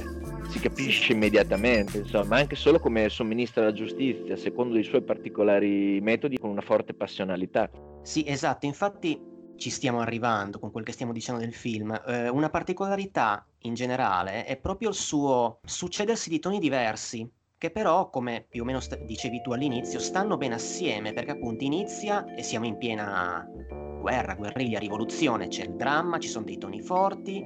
[0.50, 6.38] si capisce immediatamente, insomma, anche solo come somministra la giustizia, secondo i suoi particolari metodi,
[6.38, 7.70] con una forte passionalità.
[8.02, 9.20] Sì, esatto, infatti
[9.58, 11.92] ci stiamo arrivando con quel che stiamo dicendo del film.
[12.08, 17.30] Eh, una particolarità in generale è proprio il suo succedersi di toni diversi,
[17.62, 21.64] che però, come più o meno st- dicevi tu all'inizio, stanno bene assieme, perché appunto
[21.64, 23.48] inizia e siamo in piena
[24.00, 27.38] guerra, guerriglia, rivoluzione, c'è il dramma, ci sono dei toni forti,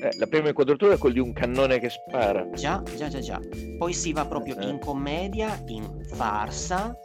[0.00, 2.48] eh, la prima inquadratura è quella di un cannone che spara.
[2.50, 3.40] Già, già, già, già.
[3.76, 4.68] Poi si va proprio eh.
[4.68, 6.96] in commedia, in farsa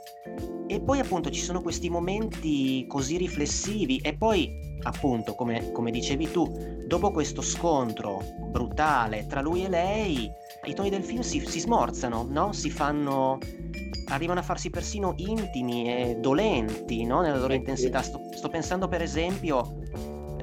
[0.68, 6.32] e poi appunto ci sono questi momenti così riflessivi e poi appunto come, come dicevi
[6.32, 6.48] tu,
[6.88, 10.32] dopo questo scontro brutale tra lui e lei,
[10.66, 12.52] i toni del film si, si smorzano, no?
[12.54, 13.38] Si fanno
[14.08, 17.22] arrivano a farsi persino intimi e dolenti no?
[17.22, 18.02] nella loro intensità.
[18.02, 19.80] Sto, sto, pensando per esempio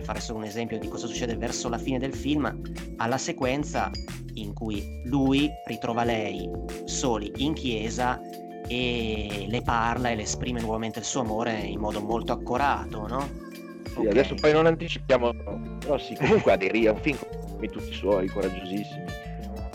[0.00, 2.60] fare solo un esempio di cosa succede verso la fine del film,
[2.96, 3.90] alla sequenza
[4.34, 6.48] in cui lui ritrova lei
[6.84, 8.20] soli in chiesa
[8.70, 13.28] e le parla e le esprime nuovamente il suo amore in modo molto accorato, no?
[13.88, 14.10] Sì, okay.
[14.10, 15.32] adesso poi non anticipiamo,
[15.80, 17.18] però sì, comunque Aderia è un film
[17.50, 19.04] come tutti i suoi, coraggiosissimi.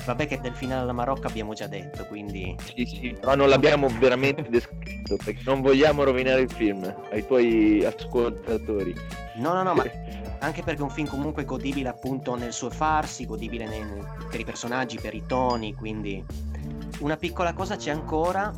[0.05, 2.55] Vabbè che del finale alla Marocca abbiamo già detto, quindi...
[2.73, 7.83] Sì, sì, però non l'abbiamo veramente descritto, perché non vogliamo rovinare il film ai tuoi
[7.83, 8.95] ascoltatori.
[9.35, 9.83] No, no, no, ma
[10.39, 14.45] anche perché è un film comunque godibile appunto nel suo farsi, godibile nel, per i
[14.45, 16.23] personaggi, per i toni, quindi
[16.99, 18.53] una piccola cosa c'è ancora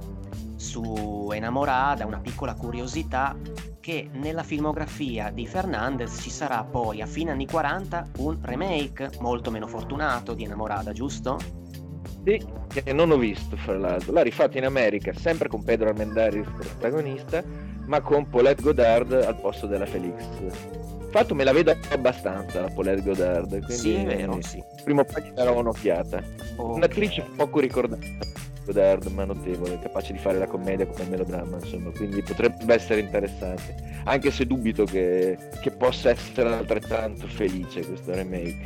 [0.57, 3.35] su Enamorada, una piccola curiosità
[3.79, 9.49] che nella filmografia di Fernandez ci sarà poi a fine anni 40 un remake molto
[9.49, 11.39] meno fortunato di Enamorada, giusto?
[12.25, 14.11] Sì, che non ho visto fra l'altro.
[14.11, 17.41] L'ha rifatto in America, sempre con Pedro Armendáriz protagonista,
[17.87, 20.23] ma con Paulette Godard al posto della Felix
[21.17, 23.49] fatto me la vedo abbastanza la Paulette Godard.
[23.49, 24.63] Quindi sì, è vero, sì.
[24.83, 26.17] Prima o poi gli darò un'occhiata.
[26.55, 26.75] Okay.
[26.75, 28.05] Un'attrice poco ricordata.
[28.65, 32.99] Godard, ma notevole, capace di fare la commedia come il melodramma, insomma, quindi potrebbe essere
[32.99, 33.75] interessante.
[34.03, 38.63] Anche se dubito che, che possa essere altrettanto felice questo remake.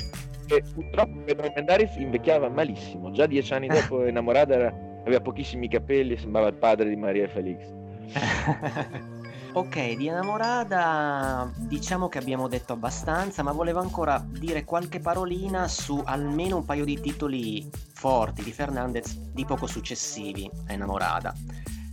[0.47, 6.17] E purtroppo Pedro Mendaris invecchiava malissimo, già dieci anni dopo innamorata era, aveva pochissimi capelli,
[6.17, 7.80] sembrava il padre di Maria Felix.
[9.53, 16.01] Ok, di Enamorada diciamo che abbiamo detto abbastanza, ma volevo ancora dire qualche parolina su
[16.05, 21.35] almeno un paio di titoli forti di Fernandez di poco successivi a Enamorada.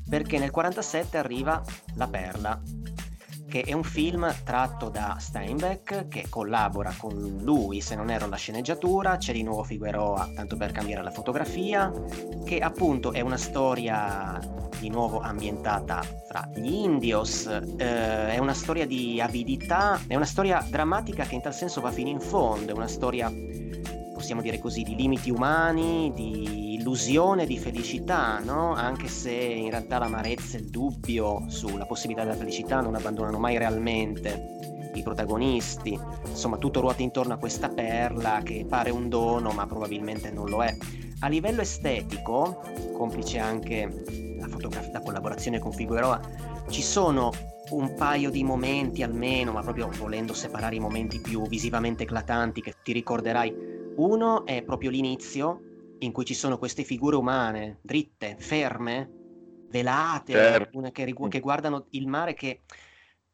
[0.08, 1.60] Perché nel 47 arriva
[1.96, 2.62] La Perla,
[3.48, 8.36] che è un film tratto da Steinbeck che collabora con lui, se non erro, alla
[8.36, 11.90] sceneggiatura, c'è di nuovo Figueroa, tanto per cambiare la fotografia,
[12.44, 14.38] che appunto è una storia
[14.78, 20.64] di nuovo ambientata fra gli indios, eh, è una storia di avidità, è una storia
[20.68, 23.32] drammatica che in tal senso va fino in fondo, è una storia,
[24.12, 28.72] possiamo dire così, di limiti umani, di illusione di felicità, no?
[28.72, 33.58] anche se in realtà l'amarezza e il dubbio sulla possibilità della felicità non abbandonano mai
[33.58, 35.98] realmente i protagonisti.
[36.26, 40.64] Insomma, tutto ruota intorno a questa perla che pare un dono, ma probabilmente non lo
[40.64, 40.74] è.
[41.20, 42.62] A livello estetico,
[42.96, 46.18] complice anche la, fotografia, la collaborazione con Figueroa,
[46.70, 47.30] ci sono
[47.70, 52.76] un paio di momenti almeno, ma proprio volendo separare i momenti più visivamente eclatanti che
[52.82, 53.76] ti ricorderai.
[53.96, 55.67] Uno è proprio l'inizio,
[56.00, 59.10] in cui ci sono queste figure umane, dritte, ferme,
[59.70, 60.80] velate, certo.
[60.90, 62.62] che, rigu- che guardano il mare che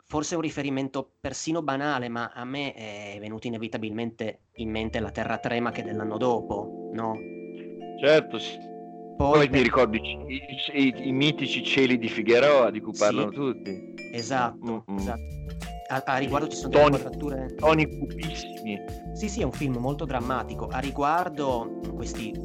[0.07, 5.11] forse è un riferimento persino banale, ma a me è venuto inevitabilmente in mente la
[5.11, 7.17] Terra Trema che dell'anno dopo, no?
[8.01, 8.57] Certo, sì.
[9.17, 9.59] Poi, Poi per...
[9.59, 10.41] mi ricordi i,
[10.73, 13.37] i, i, mitici cieli di Figueroa di cui parlano sì.
[13.37, 13.95] tutti.
[14.13, 14.99] Esatto, mm-hmm.
[14.99, 15.23] esatto.
[15.95, 17.55] A, a, riguardo ci sono toni, delle inquadrature...
[17.55, 18.85] Toni cupissimi.
[19.13, 20.67] Sì, sì, è un film molto drammatico.
[20.67, 22.37] A riguardo questi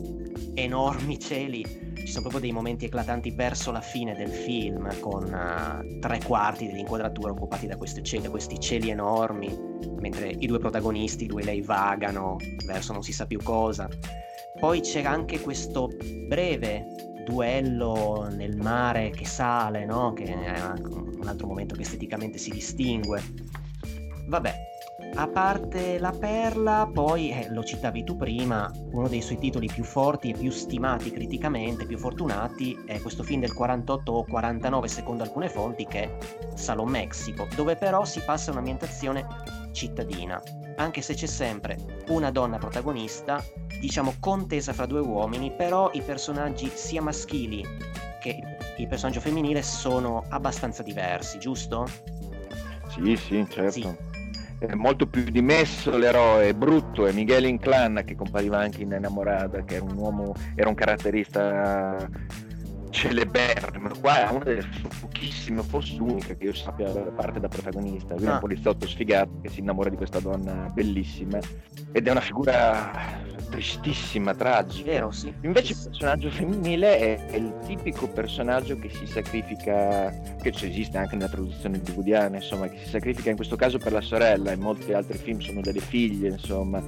[0.54, 1.64] enormi cieli,
[1.96, 6.68] ci sono proprio dei momenti eclatanti verso la fine del film, con uh, tre quarti
[6.68, 9.52] dell'inquadratura occupati da questi cieli, questi cieli enormi,
[10.00, 12.36] mentre i due protagonisti, lui e lei, vagano
[12.68, 13.90] verso non si sa più cosa.
[14.60, 15.90] Poi c'è anche questo
[16.28, 16.86] breve
[17.30, 20.14] duello nel mare che sale, no?
[20.14, 23.22] che è un altro momento che esteticamente si distingue.
[24.28, 24.54] Vabbè,
[25.16, 29.84] a parte La Perla, poi eh, lo citavi tu prima, uno dei suoi titoli più
[29.84, 35.24] forti e più stimati criticamente, più fortunati, è questo film del 48 o 49 secondo
[35.24, 36.18] alcune fonti che è
[36.56, 39.26] Salon Mexico, dove però si passa a un'ambientazione
[39.72, 40.42] cittadina,
[40.80, 43.44] anche se c'è sempre una donna protagonista,
[43.80, 47.66] diciamo contesa fra due uomini, però i personaggi sia maschili
[48.20, 48.42] che
[48.78, 51.88] il personaggio femminile sono abbastanza diversi, giusto?
[52.88, 53.72] Sì, sì, certo.
[53.72, 54.18] Sì
[54.60, 59.76] eh, molto più dimesso l'eroe brutto è Miguel Inclán che compariva anche in Innamorata che
[59.76, 62.10] era un uomo era un caratterista
[62.90, 63.92] celeberrima.
[64.00, 64.68] Qua è una delle
[65.00, 68.16] pochissime, forse l'unica che io sappia parte da protagonista.
[68.16, 68.28] Lui ah.
[68.28, 68.40] è un ah.
[68.40, 71.40] poliziotto sfigato che si innamora di questa donna bellissima
[71.92, 74.92] ed è una figura tristissima, tragica.
[74.92, 75.34] Vero, sì.
[75.42, 80.10] Invece il personaggio femminile è, è, il tipico personaggio che si sacrifica,
[80.42, 84.02] che esiste anche nella traduzione Allen, insomma, che si sacrifica in questo caso per la
[84.02, 86.82] sorella, in molti altri film sono delle figlie, insomma.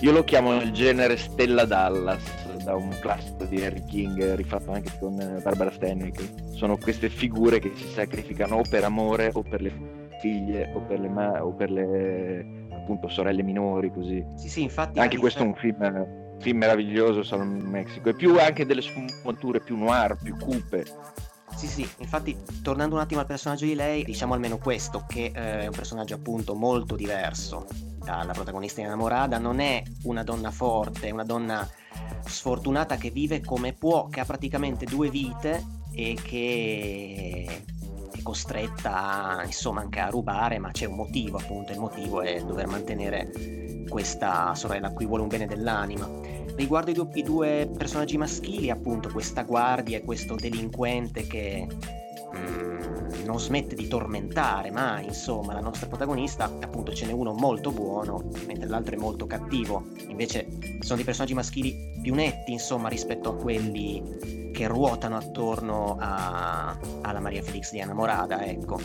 [0.00, 2.22] Io lo chiamo il genere Stella Dallas,
[2.66, 6.56] da un classico di Harry King rifatto anche con eh, Barbara Stanwyck.
[6.56, 9.72] Sono queste figure che si sacrificano o per amore o per le
[10.20, 14.24] figlie o per le, ma- o per le appunto sorelle minori così.
[14.34, 14.98] Sì, sì, infatti.
[14.98, 18.08] Anche questo è un film, film meraviglioso, Salon Mexico.
[18.08, 20.84] E più anche delle sfumature più noir, più cupe.
[21.54, 25.60] Sì, sì, infatti tornando un attimo al personaggio di lei, diciamo almeno questo, che eh,
[25.60, 27.64] è un personaggio appunto molto diverso
[28.04, 31.66] dalla protagonista innamorata, non è una donna forte, è una donna
[32.24, 37.62] sfortunata che vive come può, che ha praticamente due vite e che
[38.22, 43.84] costretta insomma anche a rubare, ma c'è un motivo appunto, il motivo è dover mantenere
[43.88, 46.08] questa sorella a cui vuole un bene dell'anima.
[46.56, 51.66] Riguardo i due, i due personaggi maschili, appunto, questa guardia e questo delinquente che
[52.34, 52.95] mm,
[53.26, 58.24] non smette di tormentare mai, insomma, la nostra protagonista, appunto ce n'è uno molto buono,
[58.46, 59.86] mentre l'altro è molto cattivo.
[60.08, 60.46] Invece
[60.80, 67.20] sono dei personaggi maschili più netti, insomma, rispetto a quelli che ruotano attorno a, alla
[67.20, 68.80] Maria Felix di Anna Morada, ecco.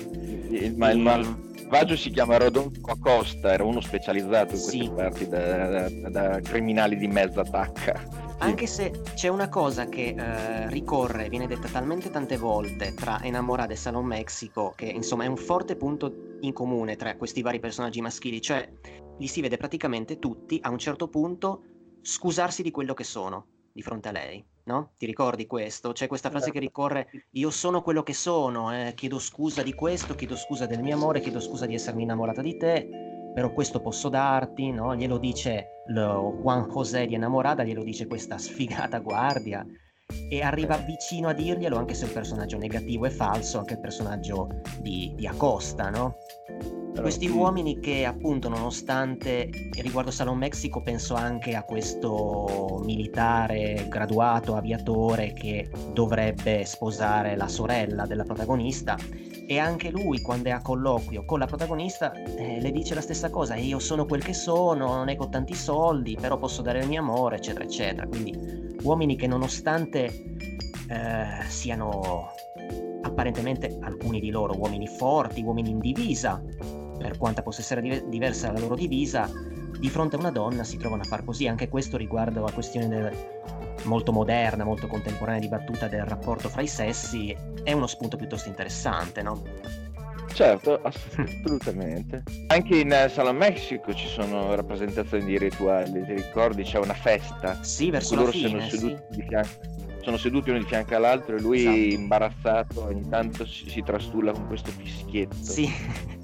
[0.49, 4.91] Il, ma il malvagio si chiama Rodolfo Acosta, era uno specializzato in queste sì.
[4.93, 8.20] parti da, da, da, criminali di mezza tacca.
[8.41, 13.73] Anche se c'è una cosa che eh, ricorre, viene detta talmente tante volte tra Enamorada
[13.73, 18.01] e Salon Mexico, che insomma è un forte punto in comune tra questi vari personaggi
[18.01, 18.67] maschili, cioè
[19.19, 21.63] li si vede praticamente tutti a un certo punto
[22.01, 24.93] scusarsi di quello che sono di fronte a lei no?
[24.97, 25.91] Ti ricordi questo?
[25.91, 26.67] C'è questa frase che certo.
[26.67, 30.95] ricorre, io sono quello che sono, eh, chiedo scusa di questo, chiedo scusa del mio
[30.95, 34.95] amore, chiedo scusa di essermi innamorata di te, però questo posso darti, no?
[34.95, 39.65] Glielo dice lo Juan José di innamorata, glielo dice questa sfigata guardia
[40.29, 43.79] e arriva vicino a dirglielo anche se è un personaggio negativo e falso, anche il
[43.79, 44.49] personaggio
[44.81, 46.17] di, di Acosta, no?
[46.99, 55.31] Questi uomini che appunto nonostante riguardo Salon Mexico penso anche a questo militare graduato aviatore
[55.31, 58.97] che dovrebbe sposare la sorella della protagonista
[59.51, 63.29] e anche lui quando è a colloquio con la protagonista eh, le dice la stessa
[63.29, 67.01] cosa io sono quel che sono non ho tanti soldi però posso dare il mio
[67.01, 68.33] amore eccetera eccetera quindi
[68.81, 70.05] uomini che nonostante
[70.87, 72.29] eh, siano
[73.01, 76.41] apparentemente alcuni di loro uomini forti uomini in divisa
[76.97, 79.27] per quanto possa essere div- diversa la loro divisa,
[79.79, 81.47] di fronte a una donna si trovano a far così.
[81.47, 83.11] Anche questo riguardo la questione del,
[83.83, 89.21] molto moderna, molto contemporanea dibattuta del rapporto fra i sessi, è uno spunto piuttosto interessante,
[89.21, 89.41] no?
[90.33, 92.23] Certo, assolutamente.
[92.47, 96.63] Anche in uh, Salon Mexico ci sono rappresentazioni di rituali, ti ricordi?
[96.63, 97.61] C'è una festa.
[97.61, 99.17] Sì, verso la fine, sono seduti sì.
[99.17, 101.77] di fianco sono seduti uno di fianco all'altro e lui esatto.
[101.77, 105.35] imbarazzato ogni tanto si, si, trastulla con questo fischietto.
[105.39, 105.71] Sì,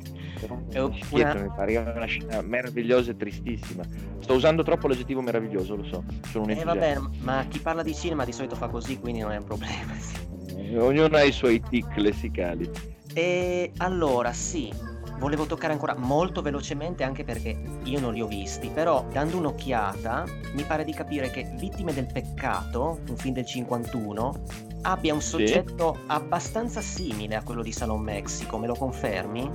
[0.70, 1.34] è una...
[1.34, 3.84] mi pare una scena meravigliosa e tristissima.
[4.20, 6.04] Sto usando troppo l'aggettivo meraviglioso, lo so.
[6.30, 9.32] Sono un eh vabbè, ma chi parla di cinema di solito fa così, quindi non
[9.32, 9.94] è un problema.
[9.98, 10.76] Sì.
[10.76, 12.70] Ognuno ha i suoi tic lessicali.
[13.14, 14.72] E allora, sì,
[15.20, 20.26] volevo toccare ancora molto velocemente anche perché io non li ho visti, però dando un'occhiata
[20.54, 24.44] mi pare di capire che Vittime del peccato, un film del 51,
[24.82, 26.02] abbia un soggetto sì.
[26.08, 29.52] abbastanza simile a quello di Salon Mexico, me lo confermi?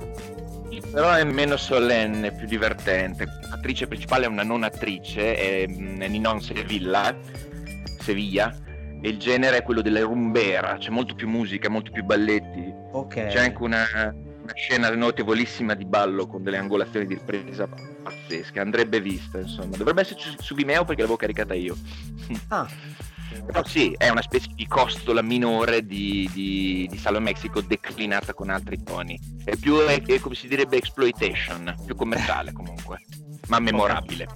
[0.91, 3.25] però è meno solenne, più divertente.
[3.49, 7.15] L'attrice principale è una non attrice, è Ninon Sevilla,
[7.99, 8.55] Sevilla,
[9.01, 12.73] e il genere è quello della rumbera, c'è molto più musica, molto più balletti.
[12.91, 13.29] Okay.
[13.29, 19.01] C'è anche una, una, scena notevolissima di ballo con delle angolazioni di ripresa pazzesche, andrebbe
[19.01, 19.75] vista, insomma.
[19.77, 21.75] Dovrebbe esserci su Vimeo perché l'avevo caricata io.
[22.49, 22.67] Ah.
[23.45, 28.49] Però sì, è una specie di costola minore di, di, di Salo Mexico declinata con
[28.49, 29.19] altri toni.
[29.43, 32.99] È più, è, è, come si direbbe, exploitation, più commerciale comunque,
[33.47, 34.27] ma memorabile.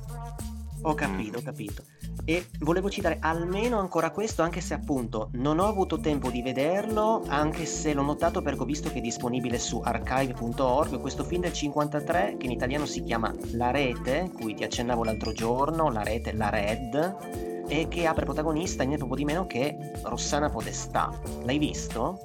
[0.81, 1.83] Ho capito, ho capito.
[2.23, 7.23] E volevo citare almeno ancora questo, anche se appunto non ho avuto tempo di vederlo,
[7.27, 11.53] anche se l'ho notato perché ho visto che è disponibile su archive.org, questo film del
[11.53, 16.33] 53 che in italiano si chiama La Rete, cui ti accennavo l'altro giorno, La Rete,
[16.33, 21.11] La Red, e che ha per protagonista niente poco di meno che Rossana Podestà.
[21.43, 22.19] L'hai visto?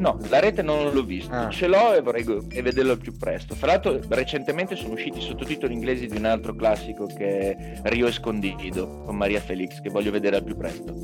[0.00, 1.50] No, la rete non l'ho visto, ah.
[1.50, 3.54] ce l'ho e vorrei vederlo al più presto.
[3.54, 8.06] Fra l'altro recentemente sono usciti i sottotitoli inglesi di un altro classico che è Rio
[8.06, 10.94] Escondido con Maria Felix, che voglio vedere al più presto.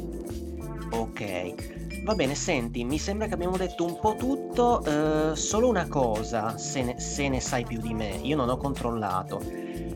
[0.93, 5.87] Ok, va bene, senti, mi sembra che abbiamo detto un po' tutto, eh, solo una
[5.89, 9.43] cosa, se ne, se ne sai più di me, io non ho controllato.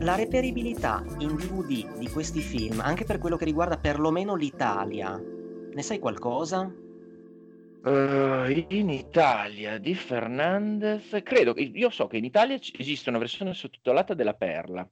[0.01, 5.19] La reperibilità in DVD di questi film, anche per quello che riguarda perlomeno l'Italia,
[5.73, 6.71] ne sai qualcosa?
[7.83, 13.55] Uh, in Italia di Fernandez, credo che io so che in Italia esiste una versione
[13.55, 14.87] sottotitolata della Perla.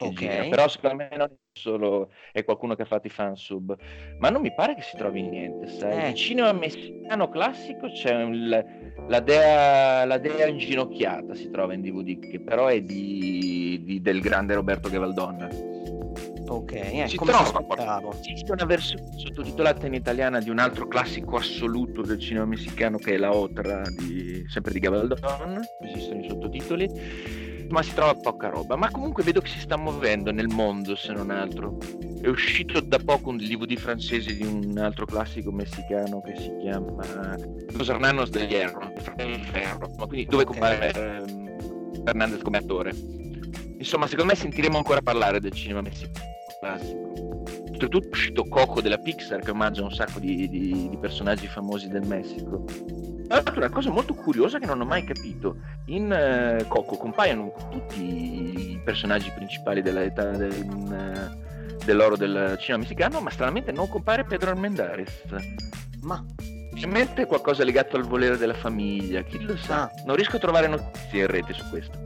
[0.00, 0.14] Ok.
[0.14, 3.76] Gira, però secondo me non è solo è qualcuno che ha fatto i fansub,
[4.18, 5.68] ma non mi pare che si trovi niente.
[5.68, 6.06] Sai?
[6.06, 6.08] Eh.
[6.08, 8.64] Di cinema messicano classico c'è il,
[9.08, 14.20] la, dea, la dea inginocchiata, si trova in DVD, che però è di, di, del
[14.20, 15.87] grande Roberto Gavaldon.
[16.48, 22.02] Ok, eh, si trova esiste una versione sottotitolata in italiana di un altro classico assoluto
[22.02, 27.82] del cinema messicano che è La Otra, di, sempre di Gavaldon, esistono i sottotitoli, ma
[27.82, 28.76] si trova poca roba.
[28.76, 31.76] Ma comunque vedo che si sta muovendo nel mondo, se non altro.
[32.20, 37.36] È uscito da poco un DVD francese di un altro classico messicano che si chiama
[37.72, 38.92] Los Hermanos del Hierro,
[39.98, 42.92] ma quindi dove compare eh, Fernandez come attore.
[43.78, 47.44] Insomma, secondo me sentiremo ancora parlare del cinema messicano classico.
[47.70, 51.88] Oltretutto è uscito Coco della Pixar che omaggia un sacco di, di, di personaggi famosi
[51.88, 52.64] del Messico.
[52.64, 57.52] Tra l'altro una cosa molto curiosa che non ho mai capito, in uh, Coco compaiono
[57.70, 64.24] tutti i personaggi principali dell'età del, uh, dell'oro del cinema messicano, ma stranamente non compare
[64.24, 65.22] Pedro Armendares.
[66.00, 66.24] Ma
[66.78, 69.82] Semplicemente qualcosa legato al volere della famiglia, chi lo sa.
[69.82, 69.90] Ah.
[70.06, 71.98] Non riesco a trovare notizie in rete su questo.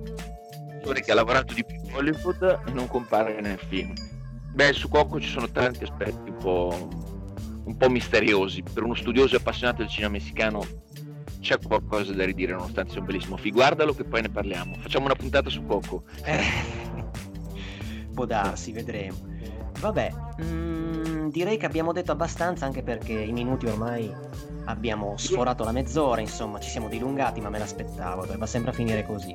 [0.83, 3.93] Che ha lavorato di più in Hollywood e non compare nel film.
[4.53, 6.89] Beh, su Coco ci sono tanti aspetti un po',
[7.65, 8.63] un po' misteriosi.
[8.63, 10.65] Per uno studioso e appassionato del cinema messicano
[11.41, 13.55] c'è qualcosa da ridire, nonostante sia un bellissimo film.
[13.55, 14.77] Guardalo che poi ne parliamo.
[14.79, 16.05] Facciamo una puntata su Coco.
[16.25, 16.41] Eh,
[18.13, 19.31] può darsi, vedremo.
[19.81, 20.13] Vabbè,
[20.43, 24.13] mm, direi che abbiamo detto abbastanza anche perché i minuti ormai
[24.67, 29.35] abbiamo sforato la mezz'ora, insomma, ci siamo dilungati, ma me l'aspettavo, va sempre finire così.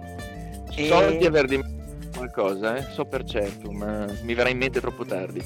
[0.71, 1.17] So e...
[1.17, 1.75] di aver dimenticato
[2.17, 2.81] qualcosa, eh?
[2.81, 5.43] so per certo, ma mi verrà in mente troppo tardi.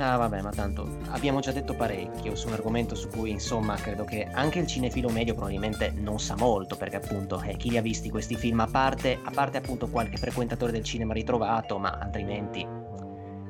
[0.00, 4.04] Ah vabbè, ma tanto abbiamo già detto parecchio su un argomento su cui insomma credo
[4.04, 7.82] che anche il cinefilo medio probabilmente non sa molto perché appunto eh, chi li ha
[7.82, 12.64] visti questi film a parte, a parte appunto qualche frequentatore del cinema ritrovato ma altrimenti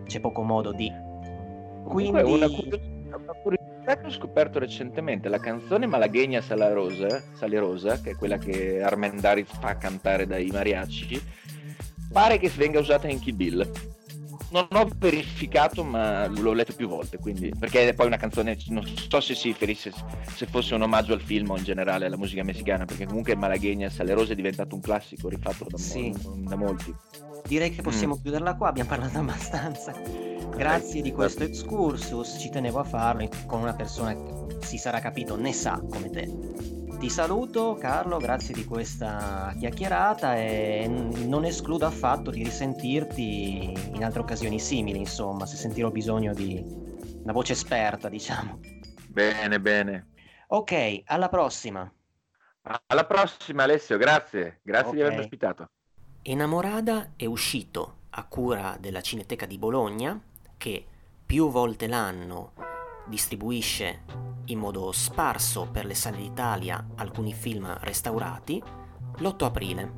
[0.06, 0.90] c'è poco modo di...
[1.84, 2.22] Quindi...
[2.22, 8.82] Una curiosità che ho scoperto recentemente, la canzone Malagueña Salarosa, Salerosa, che è quella che
[8.82, 11.20] Armendariz fa cantare dai mariachi,
[12.12, 13.70] pare che venga usata in Kill Bill.
[14.50, 18.84] Non ho verificato, ma l'ho letto più volte, quindi, perché è poi una canzone, non
[18.86, 19.92] so se si riferisse,
[20.34, 23.88] se fosse un omaggio al film o in generale alla musica messicana, perché comunque Malagueña
[23.88, 26.14] Salerosa è diventato un classico rifatto da, sì.
[26.22, 26.94] mo- da molti.
[27.46, 28.22] Direi che possiamo mm.
[28.22, 30.37] chiuderla qua, abbiamo parlato abbastanza.
[30.56, 35.36] Grazie di questo excursus, ci tenevo a farlo con una persona che si sarà capito
[35.36, 36.28] ne sa come te.
[36.98, 44.20] Ti saluto Carlo, grazie di questa chiacchierata e non escludo affatto di risentirti in altre
[44.20, 46.60] occasioni simili, insomma, se sentirò bisogno di
[47.22, 48.58] una voce esperta, diciamo.
[49.06, 50.08] Bene, bene.
[50.48, 51.90] Ok, alla prossima.
[52.86, 54.94] Alla prossima Alessio, grazie, grazie okay.
[54.94, 55.70] di avermi ospitato.
[56.22, 60.20] Enamorada è uscito a cura della Cineteca di Bologna
[60.58, 60.84] che
[61.24, 62.52] più volte l'anno
[63.06, 64.04] distribuisce
[64.46, 68.62] in modo sparso per le sale d'Italia alcuni film restaurati
[69.18, 69.92] l'8 aprile.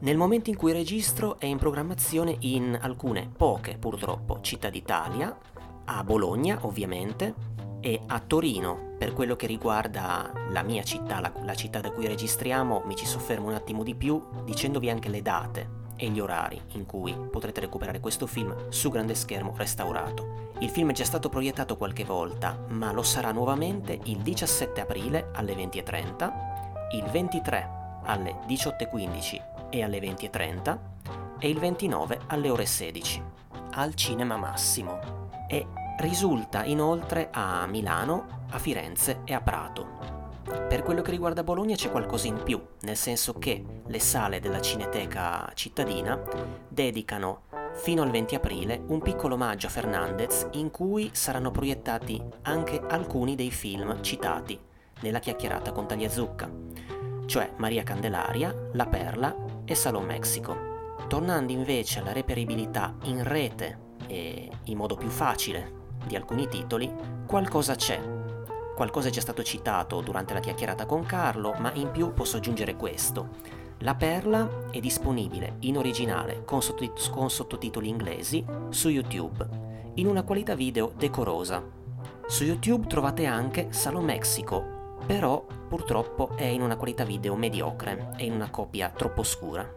[0.00, 5.36] Nel momento in cui registro è in programmazione in alcune poche purtroppo città d'Italia,
[5.84, 7.34] a Bologna ovviamente
[7.80, 12.06] e a Torino per quello che riguarda la mia città, la, la città da cui
[12.06, 16.58] registriamo, mi ci soffermo un attimo di più dicendovi anche le date e gli orari
[16.72, 20.48] in cui potrete recuperare questo film su grande schermo restaurato.
[20.60, 25.28] Il film è già stato proiettato qualche volta, ma lo sarà nuovamente il 17 aprile
[25.34, 26.32] alle 20.30,
[26.94, 30.78] il 23 alle 18.15 e alle 20.30
[31.38, 33.22] e il 29 alle ore 16
[33.72, 35.66] al Cinema Massimo e
[35.98, 40.19] risulta inoltre a Milano, a Firenze e a Prato.
[40.50, 44.60] Per quello che riguarda Bologna c'è qualcosa in più, nel senso che le sale della
[44.60, 46.20] Cineteca cittadina
[46.68, 47.42] dedicano
[47.74, 53.34] fino al 20 aprile un piccolo omaggio a Fernandez in cui saranno proiettati anche alcuni
[53.34, 54.58] dei film citati
[55.00, 56.50] nella chiacchierata con Tagliazucca,
[57.26, 59.34] cioè Maria Candelaria, La Perla
[59.64, 60.68] e Salon Mexico.
[61.08, 66.92] Tornando invece alla reperibilità in rete e in modo più facile di alcuni titoli,
[67.26, 68.19] qualcosa c'è
[68.80, 72.76] Qualcosa è già stato citato durante la chiacchierata con Carlo, ma in più posso aggiungere
[72.76, 73.28] questo.
[73.80, 79.46] La Perla è disponibile in originale con, sottotitoli inglesi su YouTube,
[79.96, 81.62] in una qualità video decorosa.
[82.26, 88.24] Su YouTube trovate anche Salo Mexico, però purtroppo è in una qualità video mediocre e
[88.24, 89.70] in una copia troppo scura.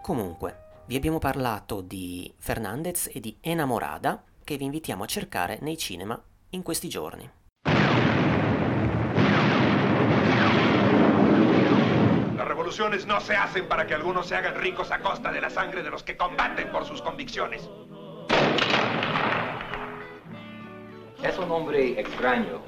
[0.00, 5.76] Comunque, vi abbiamo parlato di Fernandez e di Enamorada, che vi invitiamo a cercare nei
[5.76, 7.28] cinema in questi giorni.
[12.64, 15.82] Revoluciones no se hacen para que algunos se hagan ricos a costa de la sangre
[15.82, 17.68] de los que combaten por sus convicciones.
[21.22, 22.62] Es un hombre extraño.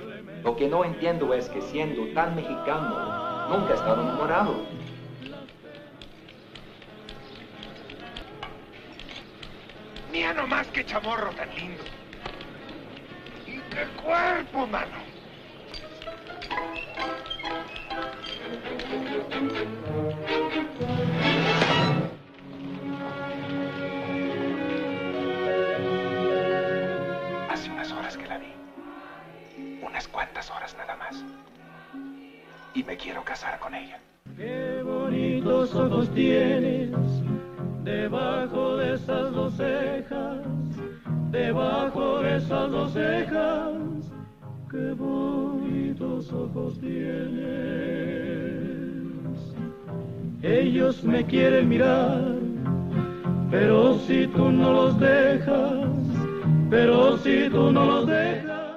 [0.45, 4.67] Lo que no entiendo es que siendo tan mexicano, nunca ha estado enamorado.
[10.13, 11.83] Mira nomás qué chamorro tan lindo.
[13.47, 15.07] Y qué cuerpo, mano.
[27.51, 28.47] Hace unas horas que la vi.
[29.83, 31.25] Unas cuantas horas nada más.
[32.75, 33.99] Y me quiero casar con ella.
[34.37, 36.91] Qué bonitos ojos tienes
[37.83, 40.45] debajo de esas dos cejas,
[41.31, 43.75] debajo de esas dos cejas.
[44.71, 48.76] Qué bonitos ojos tienes.
[50.43, 52.23] Ellos me quieren mirar,
[53.51, 55.89] pero si tú no los dejas,
[56.71, 58.77] pero si tú no los dejas.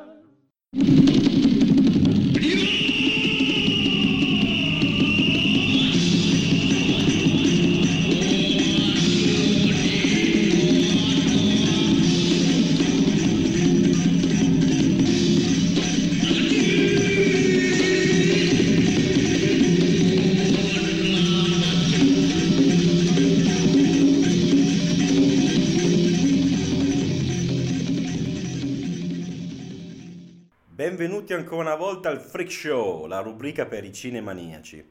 [31.00, 34.86] Benvenuti ancora una volta al Freak Show, la rubrica per i cinemaniaci.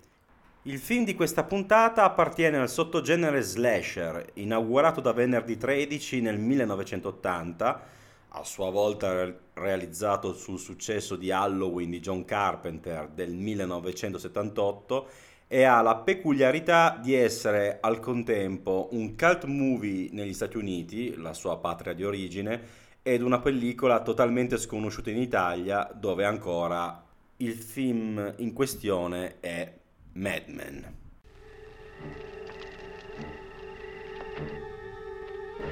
[0.63, 7.83] Il film di questa puntata appartiene al sottogenere slasher, inaugurato da Venerdì 13 nel 1980,
[8.27, 15.09] a sua volta re- realizzato sul successo di Halloween di John Carpenter del 1978
[15.47, 21.35] e ha la peculiarità di essere al contempo un cult movie negli Stati Uniti, la
[21.35, 27.03] sua patria di origine, ed una pellicola totalmente sconosciuta in Italia dove ancora
[27.39, 29.73] il film in questione è
[30.13, 30.97] Mad Men.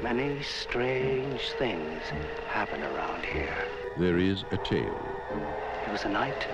[0.02, 2.00] Many strange things
[2.48, 3.68] happen around here.
[3.98, 4.96] There is a tale.
[5.84, 6.46] It was a night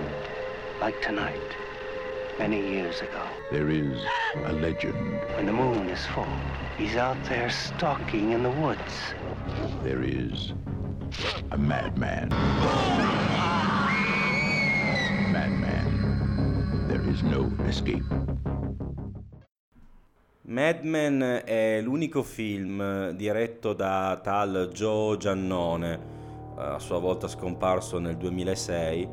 [0.81, 1.55] like tonight,
[2.37, 3.23] many years ago.
[3.51, 3.97] There is
[4.43, 4.97] a legend.
[5.37, 6.27] When the moon is full,
[6.77, 9.13] he's out there stalking in the woods.
[9.83, 10.53] There is
[11.51, 12.29] a madman.
[15.31, 16.87] Madman.
[16.87, 18.03] There is no escape.
[20.45, 25.99] Mad Men è l'unico film diretto da tal Joe Giannone,
[26.57, 29.07] a sua volta scomparso nel 2006,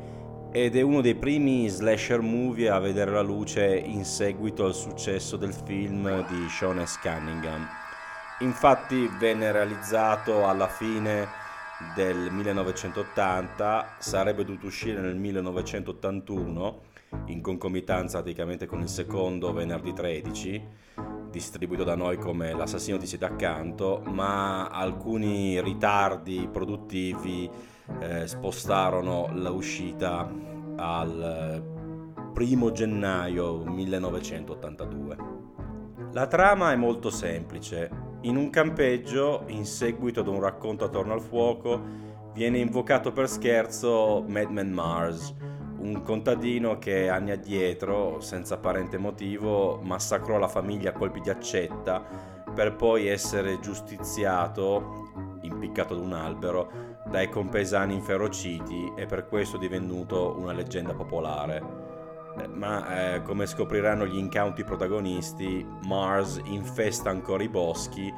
[0.53, 5.37] ed è uno dei primi slasher movie a vedere la luce in seguito al successo
[5.37, 6.99] del film di Sean S.
[6.99, 7.65] Cunningham.
[8.39, 11.25] Infatti venne realizzato alla fine
[11.95, 16.81] del 1980, sarebbe dovuto uscire nel 1981
[17.27, 20.67] in concomitanza praticamente con il secondo venerdì 13,
[21.29, 27.49] distribuito da noi come L'assassino di siete accanto, ma alcuni ritardi produttivi
[27.99, 30.29] eh, spostarono l'uscita
[30.77, 31.63] al
[32.33, 35.17] primo gennaio 1982.
[36.13, 37.89] La trama è molto semplice.
[38.21, 41.79] In un campeggio, in seguito ad un racconto attorno al fuoco,
[42.33, 45.33] viene invocato per scherzo Madman Mars,
[45.79, 52.05] un contadino che anni addietro, senza apparente motivo, massacrò la famiglia a colpi di accetta
[52.53, 60.35] per poi essere giustiziato, impiccato ad un albero, dai compaesani inferociti e per questo divenuto
[60.37, 61.61] una leggenda popolare.
[62.39, 68.13] Eh, Ma eh, come scopriranno gli incauti protagonisti, Mars infesta ancora i boschi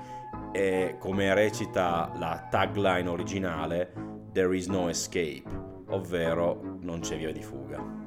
[0.51, 5.43] e come recita la tagline originale, There is no escape,
[5.89, 8.01] ovvero non c'è via di fuga.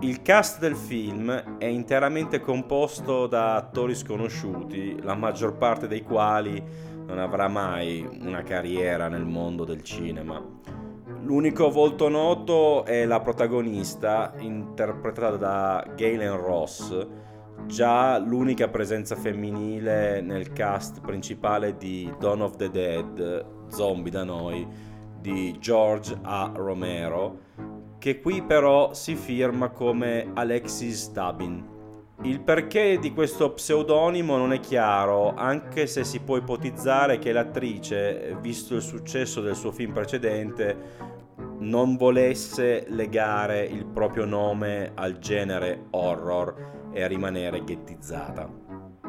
[0.00, 6.64] Il cast del film è interamente composto da attori sconosciuti, la maggior parte dei quali
[7.10, 10.40] non avrà mai una carriera nel mondo del cinema.
[11.22, 17.06] L'unico volto noto è la protagonista, interpretata da Galen Ross,
[17.66, 24.64] già l'unica presenza femminile nel cast principale di Dawn of the Dead, zombie da noi,
[25.20, 26.52] di George A.
[26.54, 27.38] Romero,
[27.98, 31.78] che qui però si firma come Alexis Tabin.
[32.22, 38.36] Il perché di questo pseudonimo non è chiaro, anche se si può ipotizzare che l'attrice,
[38.42, 40.76] visto il successo del suo film precedente,
[41.60, 48.46] non volesse legare il proprio nome al genere horror e rimanere ghettizzata.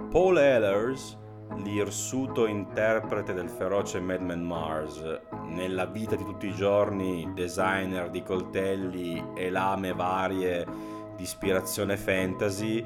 [0.10, 1.18] Paul Ehlers,
[1.64, 5.04] l'irsuto interprete del feroce Madman Mars,
[5.48, 12.84] nella vita di tutti i giorni designer di coltelli e lame varie di ispirazione fantasy,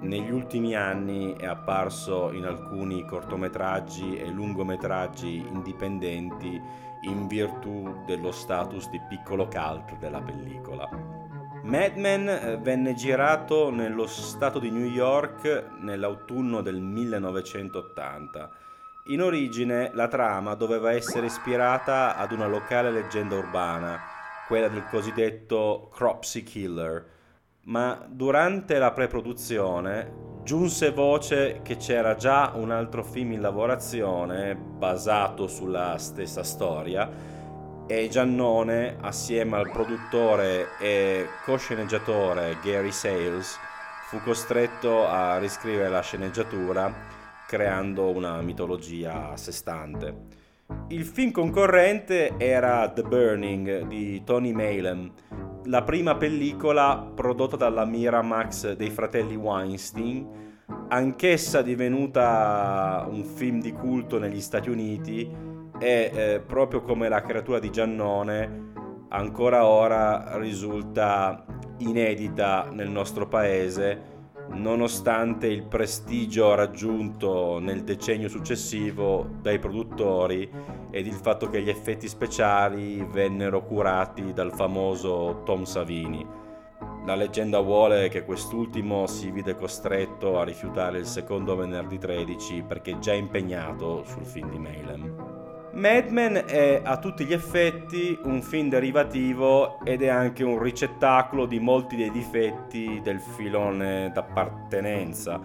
[0.00, 6.60] negli ultimi anni è apparso in alcuni cortometraggi e lungometraggi indipendenti
[7.02, 10.88] in virtù dello status di piccolo cult della pellicola.
[11.62, 18.50] Mad Men eh, venne girato nello stato di New York nell'autunno del 1980.
[19.08, 24.00] In origine la trama doveva essere ispirata ad una locale leggenda urbana,
[24.48, 27.18] quella del cosiddetto Cropsey Killer,
[27.64, 35.46] ma durante la pre-produzione giunse voce che c'era già un altro film in lavorazione basato
[35.46, 37.08] sulla stessa storia
[37.86, 43.58] e Giannone, assieme al produttore e co-sceneggiatore Gary Sales,
[44.08, 46.92] fu costretto a riscrivere la sceneggiatura
[47.48, 50.39] creando una mitologia a sé stante.
[50.88, 55.10] Il film concorrente era The Burning di Tony Malem,
[55.64, 60.26] la prima pellicola prodotta dalla Miramax dei fratelli Weinstein,
[60.88, 65.30] anch'essa divenuta un film di culto negli Stati Uniti
[65.78, 68.68] e eh, proprio come la creatura di Giannone
[69.10, 71.44] ancora ora risulta
[71.78, 74.18] inedita nel nostro paese
[74.52, 80.50] nonostante il prestigio raggiunto nel decennio successivo dai produttori
[80.90, 86.26] ed il fatto che gli effetti speciali vennero curati dal famoso Tom Savini.
[87.06, 92.98] La leggenda vuole che quest'ultimo si vide costretto a rifiutare il secondo venerdì 13 perché
[92.98, 95.39] già impegnato sul film di Malem.
[95.72, 101.46] Mad Men è a tutti gli effetti un film derivativo ed è anche un ricettacolo
[101.46, 105.40] di molti dei difetti del filone d'appartenenza,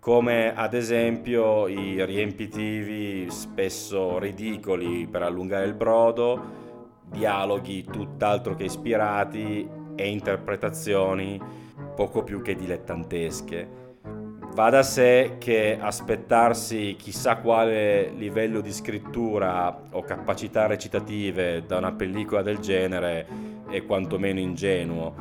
[0.00, 6.64] come ad esempio i riempitivi spesso ridicoli per allungare il brodo,
[7.04, 11.40] dialoghi tutt'altro che ispirati e interpretazioni
[11.94, 13.85] poco più che dilettantesche.
[14.56, 21.92] Va da sé che aspettarsi chissà quale livello di scrittura o capacità recitative da una
[21.92, 23.26] pellicola del genere
[23.68, 25.14] è quantomeno ingenuo.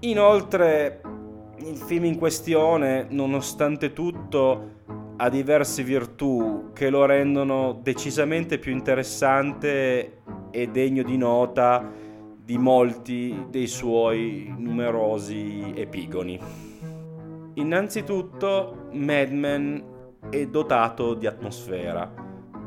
[0.00, 1.00] Inoltre,
[1.58, 4.70] il film in questione, nonostante tutto,
[5.18, 11.88] ha diverse virtù che lo rendono decisamente più interessante e degno di nota
[12.44, 16.69] di molti dei suoi numerosi epigoni.
[17.60, 19.84] Innanzitutto, Mad Men
[20.30, 22.10] è dotato di atmosfera,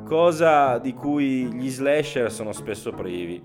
[0.05, 3.41] cosa di cui gli slasher sono spesso privi.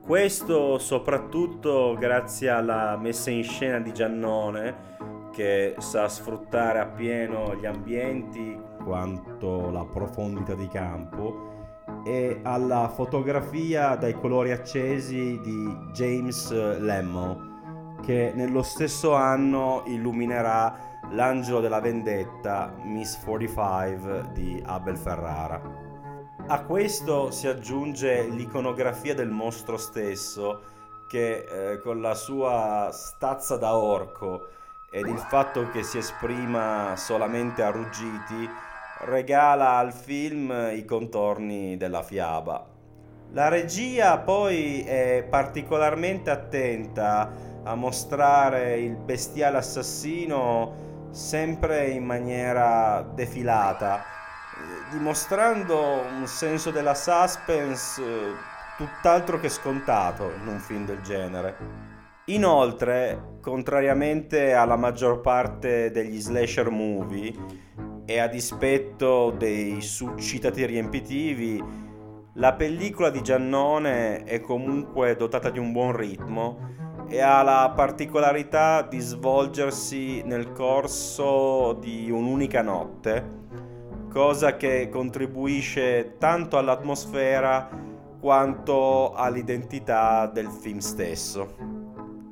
[0.00, 4.96] Questo soprattutto grazie alla messa in scena di Giannone,
[5.30, 11.76] che sa sfruttare appieno gli ambienti quanto la profondità di campo
[12.06, 17.47] e alla fotografia dai colori accesi di James Lemmo
[18.02, 25.60] che nello stesso anno illuminerà L'angelo della vendetta, Miss 45 di Abel Ferrara.
[26.46, 30.60] A questo si aggiunge l'iconografia del mostro stesso
[31.08, 34.48] che eh, con la sua stazza da orco
[34.90, 38.48] ed il fatto che si esprima solamente a ruggiti
[39.00, 42.66] regala al film i contorni della fiaba.
[43.32, 47.30] La regia poi è particolarmente attenta
[47.68, 54.02] a mostrare il bestiale assassino sempre in maniera defilata,
[54.90, 58.32] dimostrando un senso della suspense eh,
[58.78, 61.56] tutt'altro che scontato in un film del genere.
[62.26, 67.34] Inoltre, contrariamente alla maggior parte degli slasher movie
[68.06, 71.62] e a dispetto dei succitati riempitivi,
[72.34, 76.78] la pellicola di Giannone è comunque dotata di un buon ritmo
[77.08, 83.36] e ha la particolarità di svolgersi nel corso di un'unica notte,
[84.12, 87.68] cosa che contribuisce tanto all'atmosfera
[88.20, 91.76] quanto all'identità del film stesso.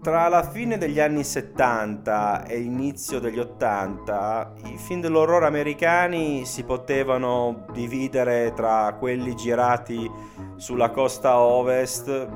[0.03, 6.63] Tra la fine degli anni 70 e l'inizio degli 80, i film dell'orrore americani si
[6.63, 10.09] potevano dividere tra quelli girati
[10.55, 12.29] sulla costa ovest,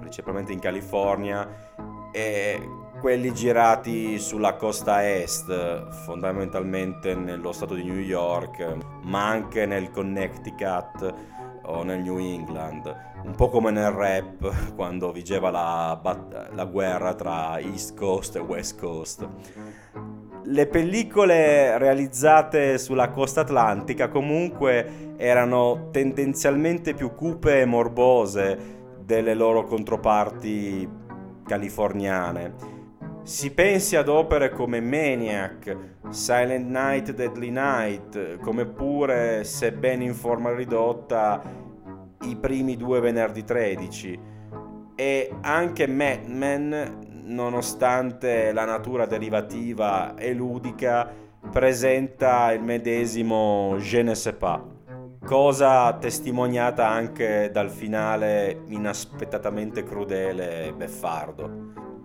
[0.00, 1.67] principalmente in California,
[2.10, 2.60] e
[3.00, 11.14] quelli girati sulla costa est, fondamentalmente nello stato di New York, ma anche nel Connecticut
[11.62, 12.94] o nel New England,
[13.24, 18.40] un po' come nel rap quando vigeva la, bat- la guerra tra East Coast e
[18.40, 19.28] West Coast.
[20.42, 29.64] Le pellicole realizzate sulla costa atlantica comunque erano tendenzialmente più cupe e morbose delle loro
[29.64, 31.06] controparti
[31.48, 32.54] californiane.
[33.22, 35.76] Si pensi ad opere come Maniac,
[36.10, 41.42] Silent Night, Deadly Night, come pure, sebbene in forma ridotta,
[42.22, 44.20] i primi due venerdì 13
[44.94, 46.26] e anche Mad
[47.24, 51.08] nonostante la natura derivativa e ludica,
[51.52, 54.60] presenta il medesimo je ne sais pas,
[55.28, 61.50] cosa testimoniata anche dal finale inaspettatamente crudele e beffardo.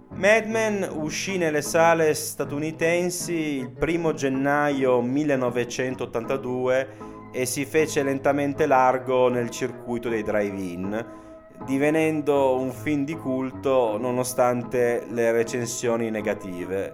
[0.10, 6.88] Mad Men uscì nelle sale statunitensi il 1 gennaio 1982
[7.32, 11.06] e si fece lentamente largo nel circuito dei drive-in,
[11.66, 16.94] divenendo un film di culto nonostante le recensioni negative.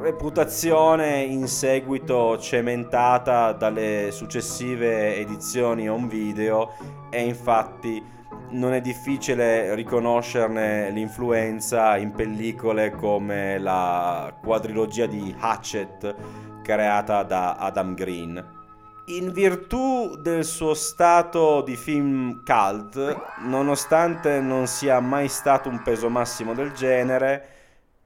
[0.00, 6.72] Reputazione in seguito cementata dalle successive edizioni on video
[7.10, 8.02] e infatti
[8.50, 16.14] non è difficile riconoscerne l'influenza in pellicole come la quadrilogia di Hatchet
[16.62, 18.62] creata da Adam Green.
[19.06, 26.08] In virtù del suo stato di film cult, nonostante non sia mai stato un peso
[26.08, 27.48] massimo del genere,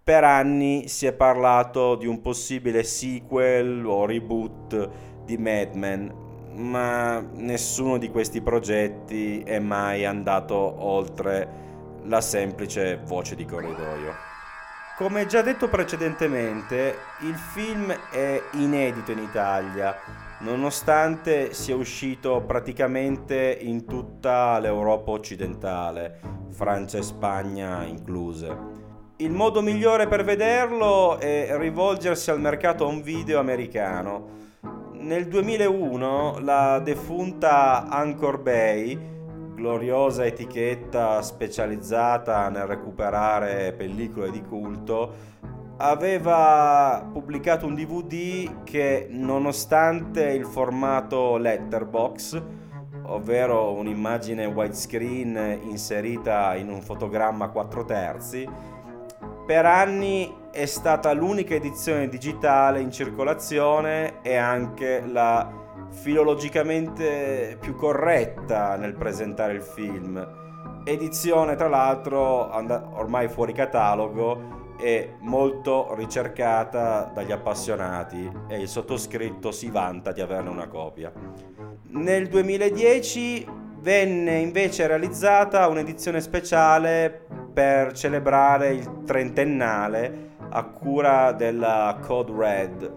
[0.08, 4.88] per anni si è parlato di un possibile sequel o reboot
[5.26, 6.10] di Mad Men,
[6.54, 11.46] ma nessuno di questi progetti è mai andato oltre
[12.04, 14.14] la semplice voce di corridoio.
[14.96, 19.94] Come già detto precedentemente, il film è inedito in Italia
[20.40, 28.77] nonostante sia uscito praticamente in tutta l'Europa occidentale, Francia e Spagna incluse.
[29.20, 34.28] Il modo migliore per vederlo è rivolgersi al mercato home video americano.
[34.92, 38.96] Nel 2001 la defunta Anchor Bay,
[39.56, 45.12] gloriosa etichetta specializzata nel recuperare pellicole di culto,
[45.78, 52.40] aveva pubblicato un DVD che nonostante il formato letterbox,
[53.06, 58.76] ovvero un'immagine widescreen inserita in un fotogramma a 4 terzi,
[59.48, 65.50] per anni è stata l'unica edizione digitale in circolazione e anche la
[65.88, 70.82] filologicamente più corretta nel presentare il film.
[70.84, 72.54] Edizione tra l'altro
[72.98, 80.50] ormai fuori catalogo è molto ricercata dagli appassionati e il sottoscritto si vanta di averne
[80.50, 81.10] una copia.
[81.92, 83.46] Nel 2010
[83.80, 92.92] venne invece realizzata un'edizione speciale per celebrare il trentennale a cura della Code Red.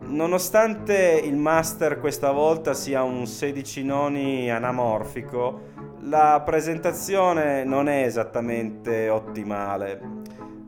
[0.00, 9.08] Nonostante il master questa volta sia un 16 noni anamorfico, la presentazione non è esattamente
[9.08, 10.22] ottimale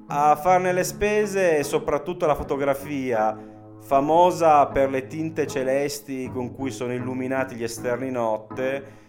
[0.06, 3.36] a farne le spese e soprattutto la fotografia,
[3.80, 9.02] famosa per le tinte celesti con cui sono illuminati gli esterni notte,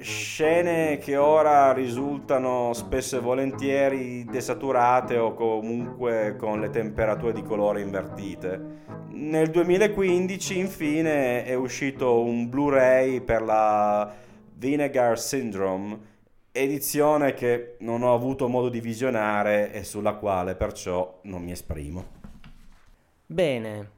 [0.00, 7.80] scene che ora risultano spesso e volentieri desaturate o comunque con le temperature di colore
[7.80, 8.80] invertite.
[9.10, 14.12] Nel 2015 infine è uscito un Blu-ray per la
[14.54, 16.10] Vinegar Syndrome
[16.52, 22.20] edizione che non ho avuto modo di visionare e sulla quale perciò non mi esprimo.
[23.24, 23.90] Bene,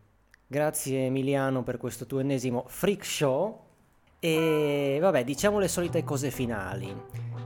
[0.46, 3.63] grazie Emiliano per questo tuo ennesimo freak show
[4.24, 6.90] e vabbè diciamo le solite cose finali.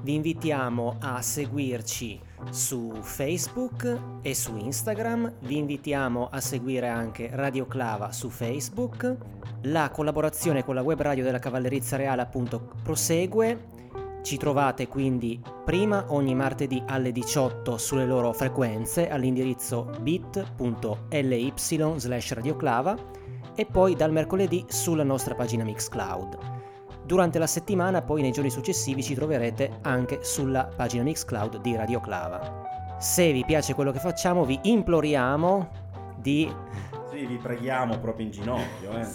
[0.00, 2.20] Vi invitiamo a seguirci
[2.50, 9.16] su Facebook e su Instagram, vi invitiamo a seguire anche Radio Clava su Facebook,
[9.62, 13.76] la collaborazione con la web radio della Cavallerizza Reale appunto prosegue
[14.22, 22.96] ci trovate quindi prima ogni martedì alle 18 sulle loro frequenze all'indirizzo bit.ly slash radioclava
[23.56, 26.47] e poi dal mercoledì sulla nostra pagina Mixcloud.
[27.08, 32.96] Durante la settimana, poi nei giorni successivi ci troverete anche sulla pagina Mixcloud di Radioclava.
[32.98, 35.70] Se vi piace quello che facciamo, vi imploriamo
[36.18, 36.54] di
[37.10, 38.90] Sì, vi preghiamo proprio in ginocchio.
[38.90, 39.06] Eh.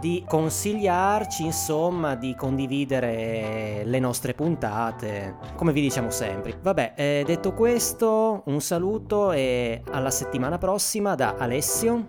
[0.00, 6.58] di consigliarci, insomma, di condividere le nostre puntate, come vi diciamo sempre.
[6.62, 12.08] Vabbè, eh, detto questo, un saluto e alla settimana prossima da Alessio.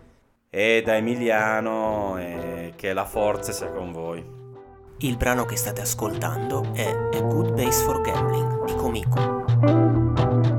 [0.49, 4.42] E da Emiliano, e che la forza sia con voi.
[5.03, 10.52] Il brano che state ascoltando è A Good Base for Gambling di Comico.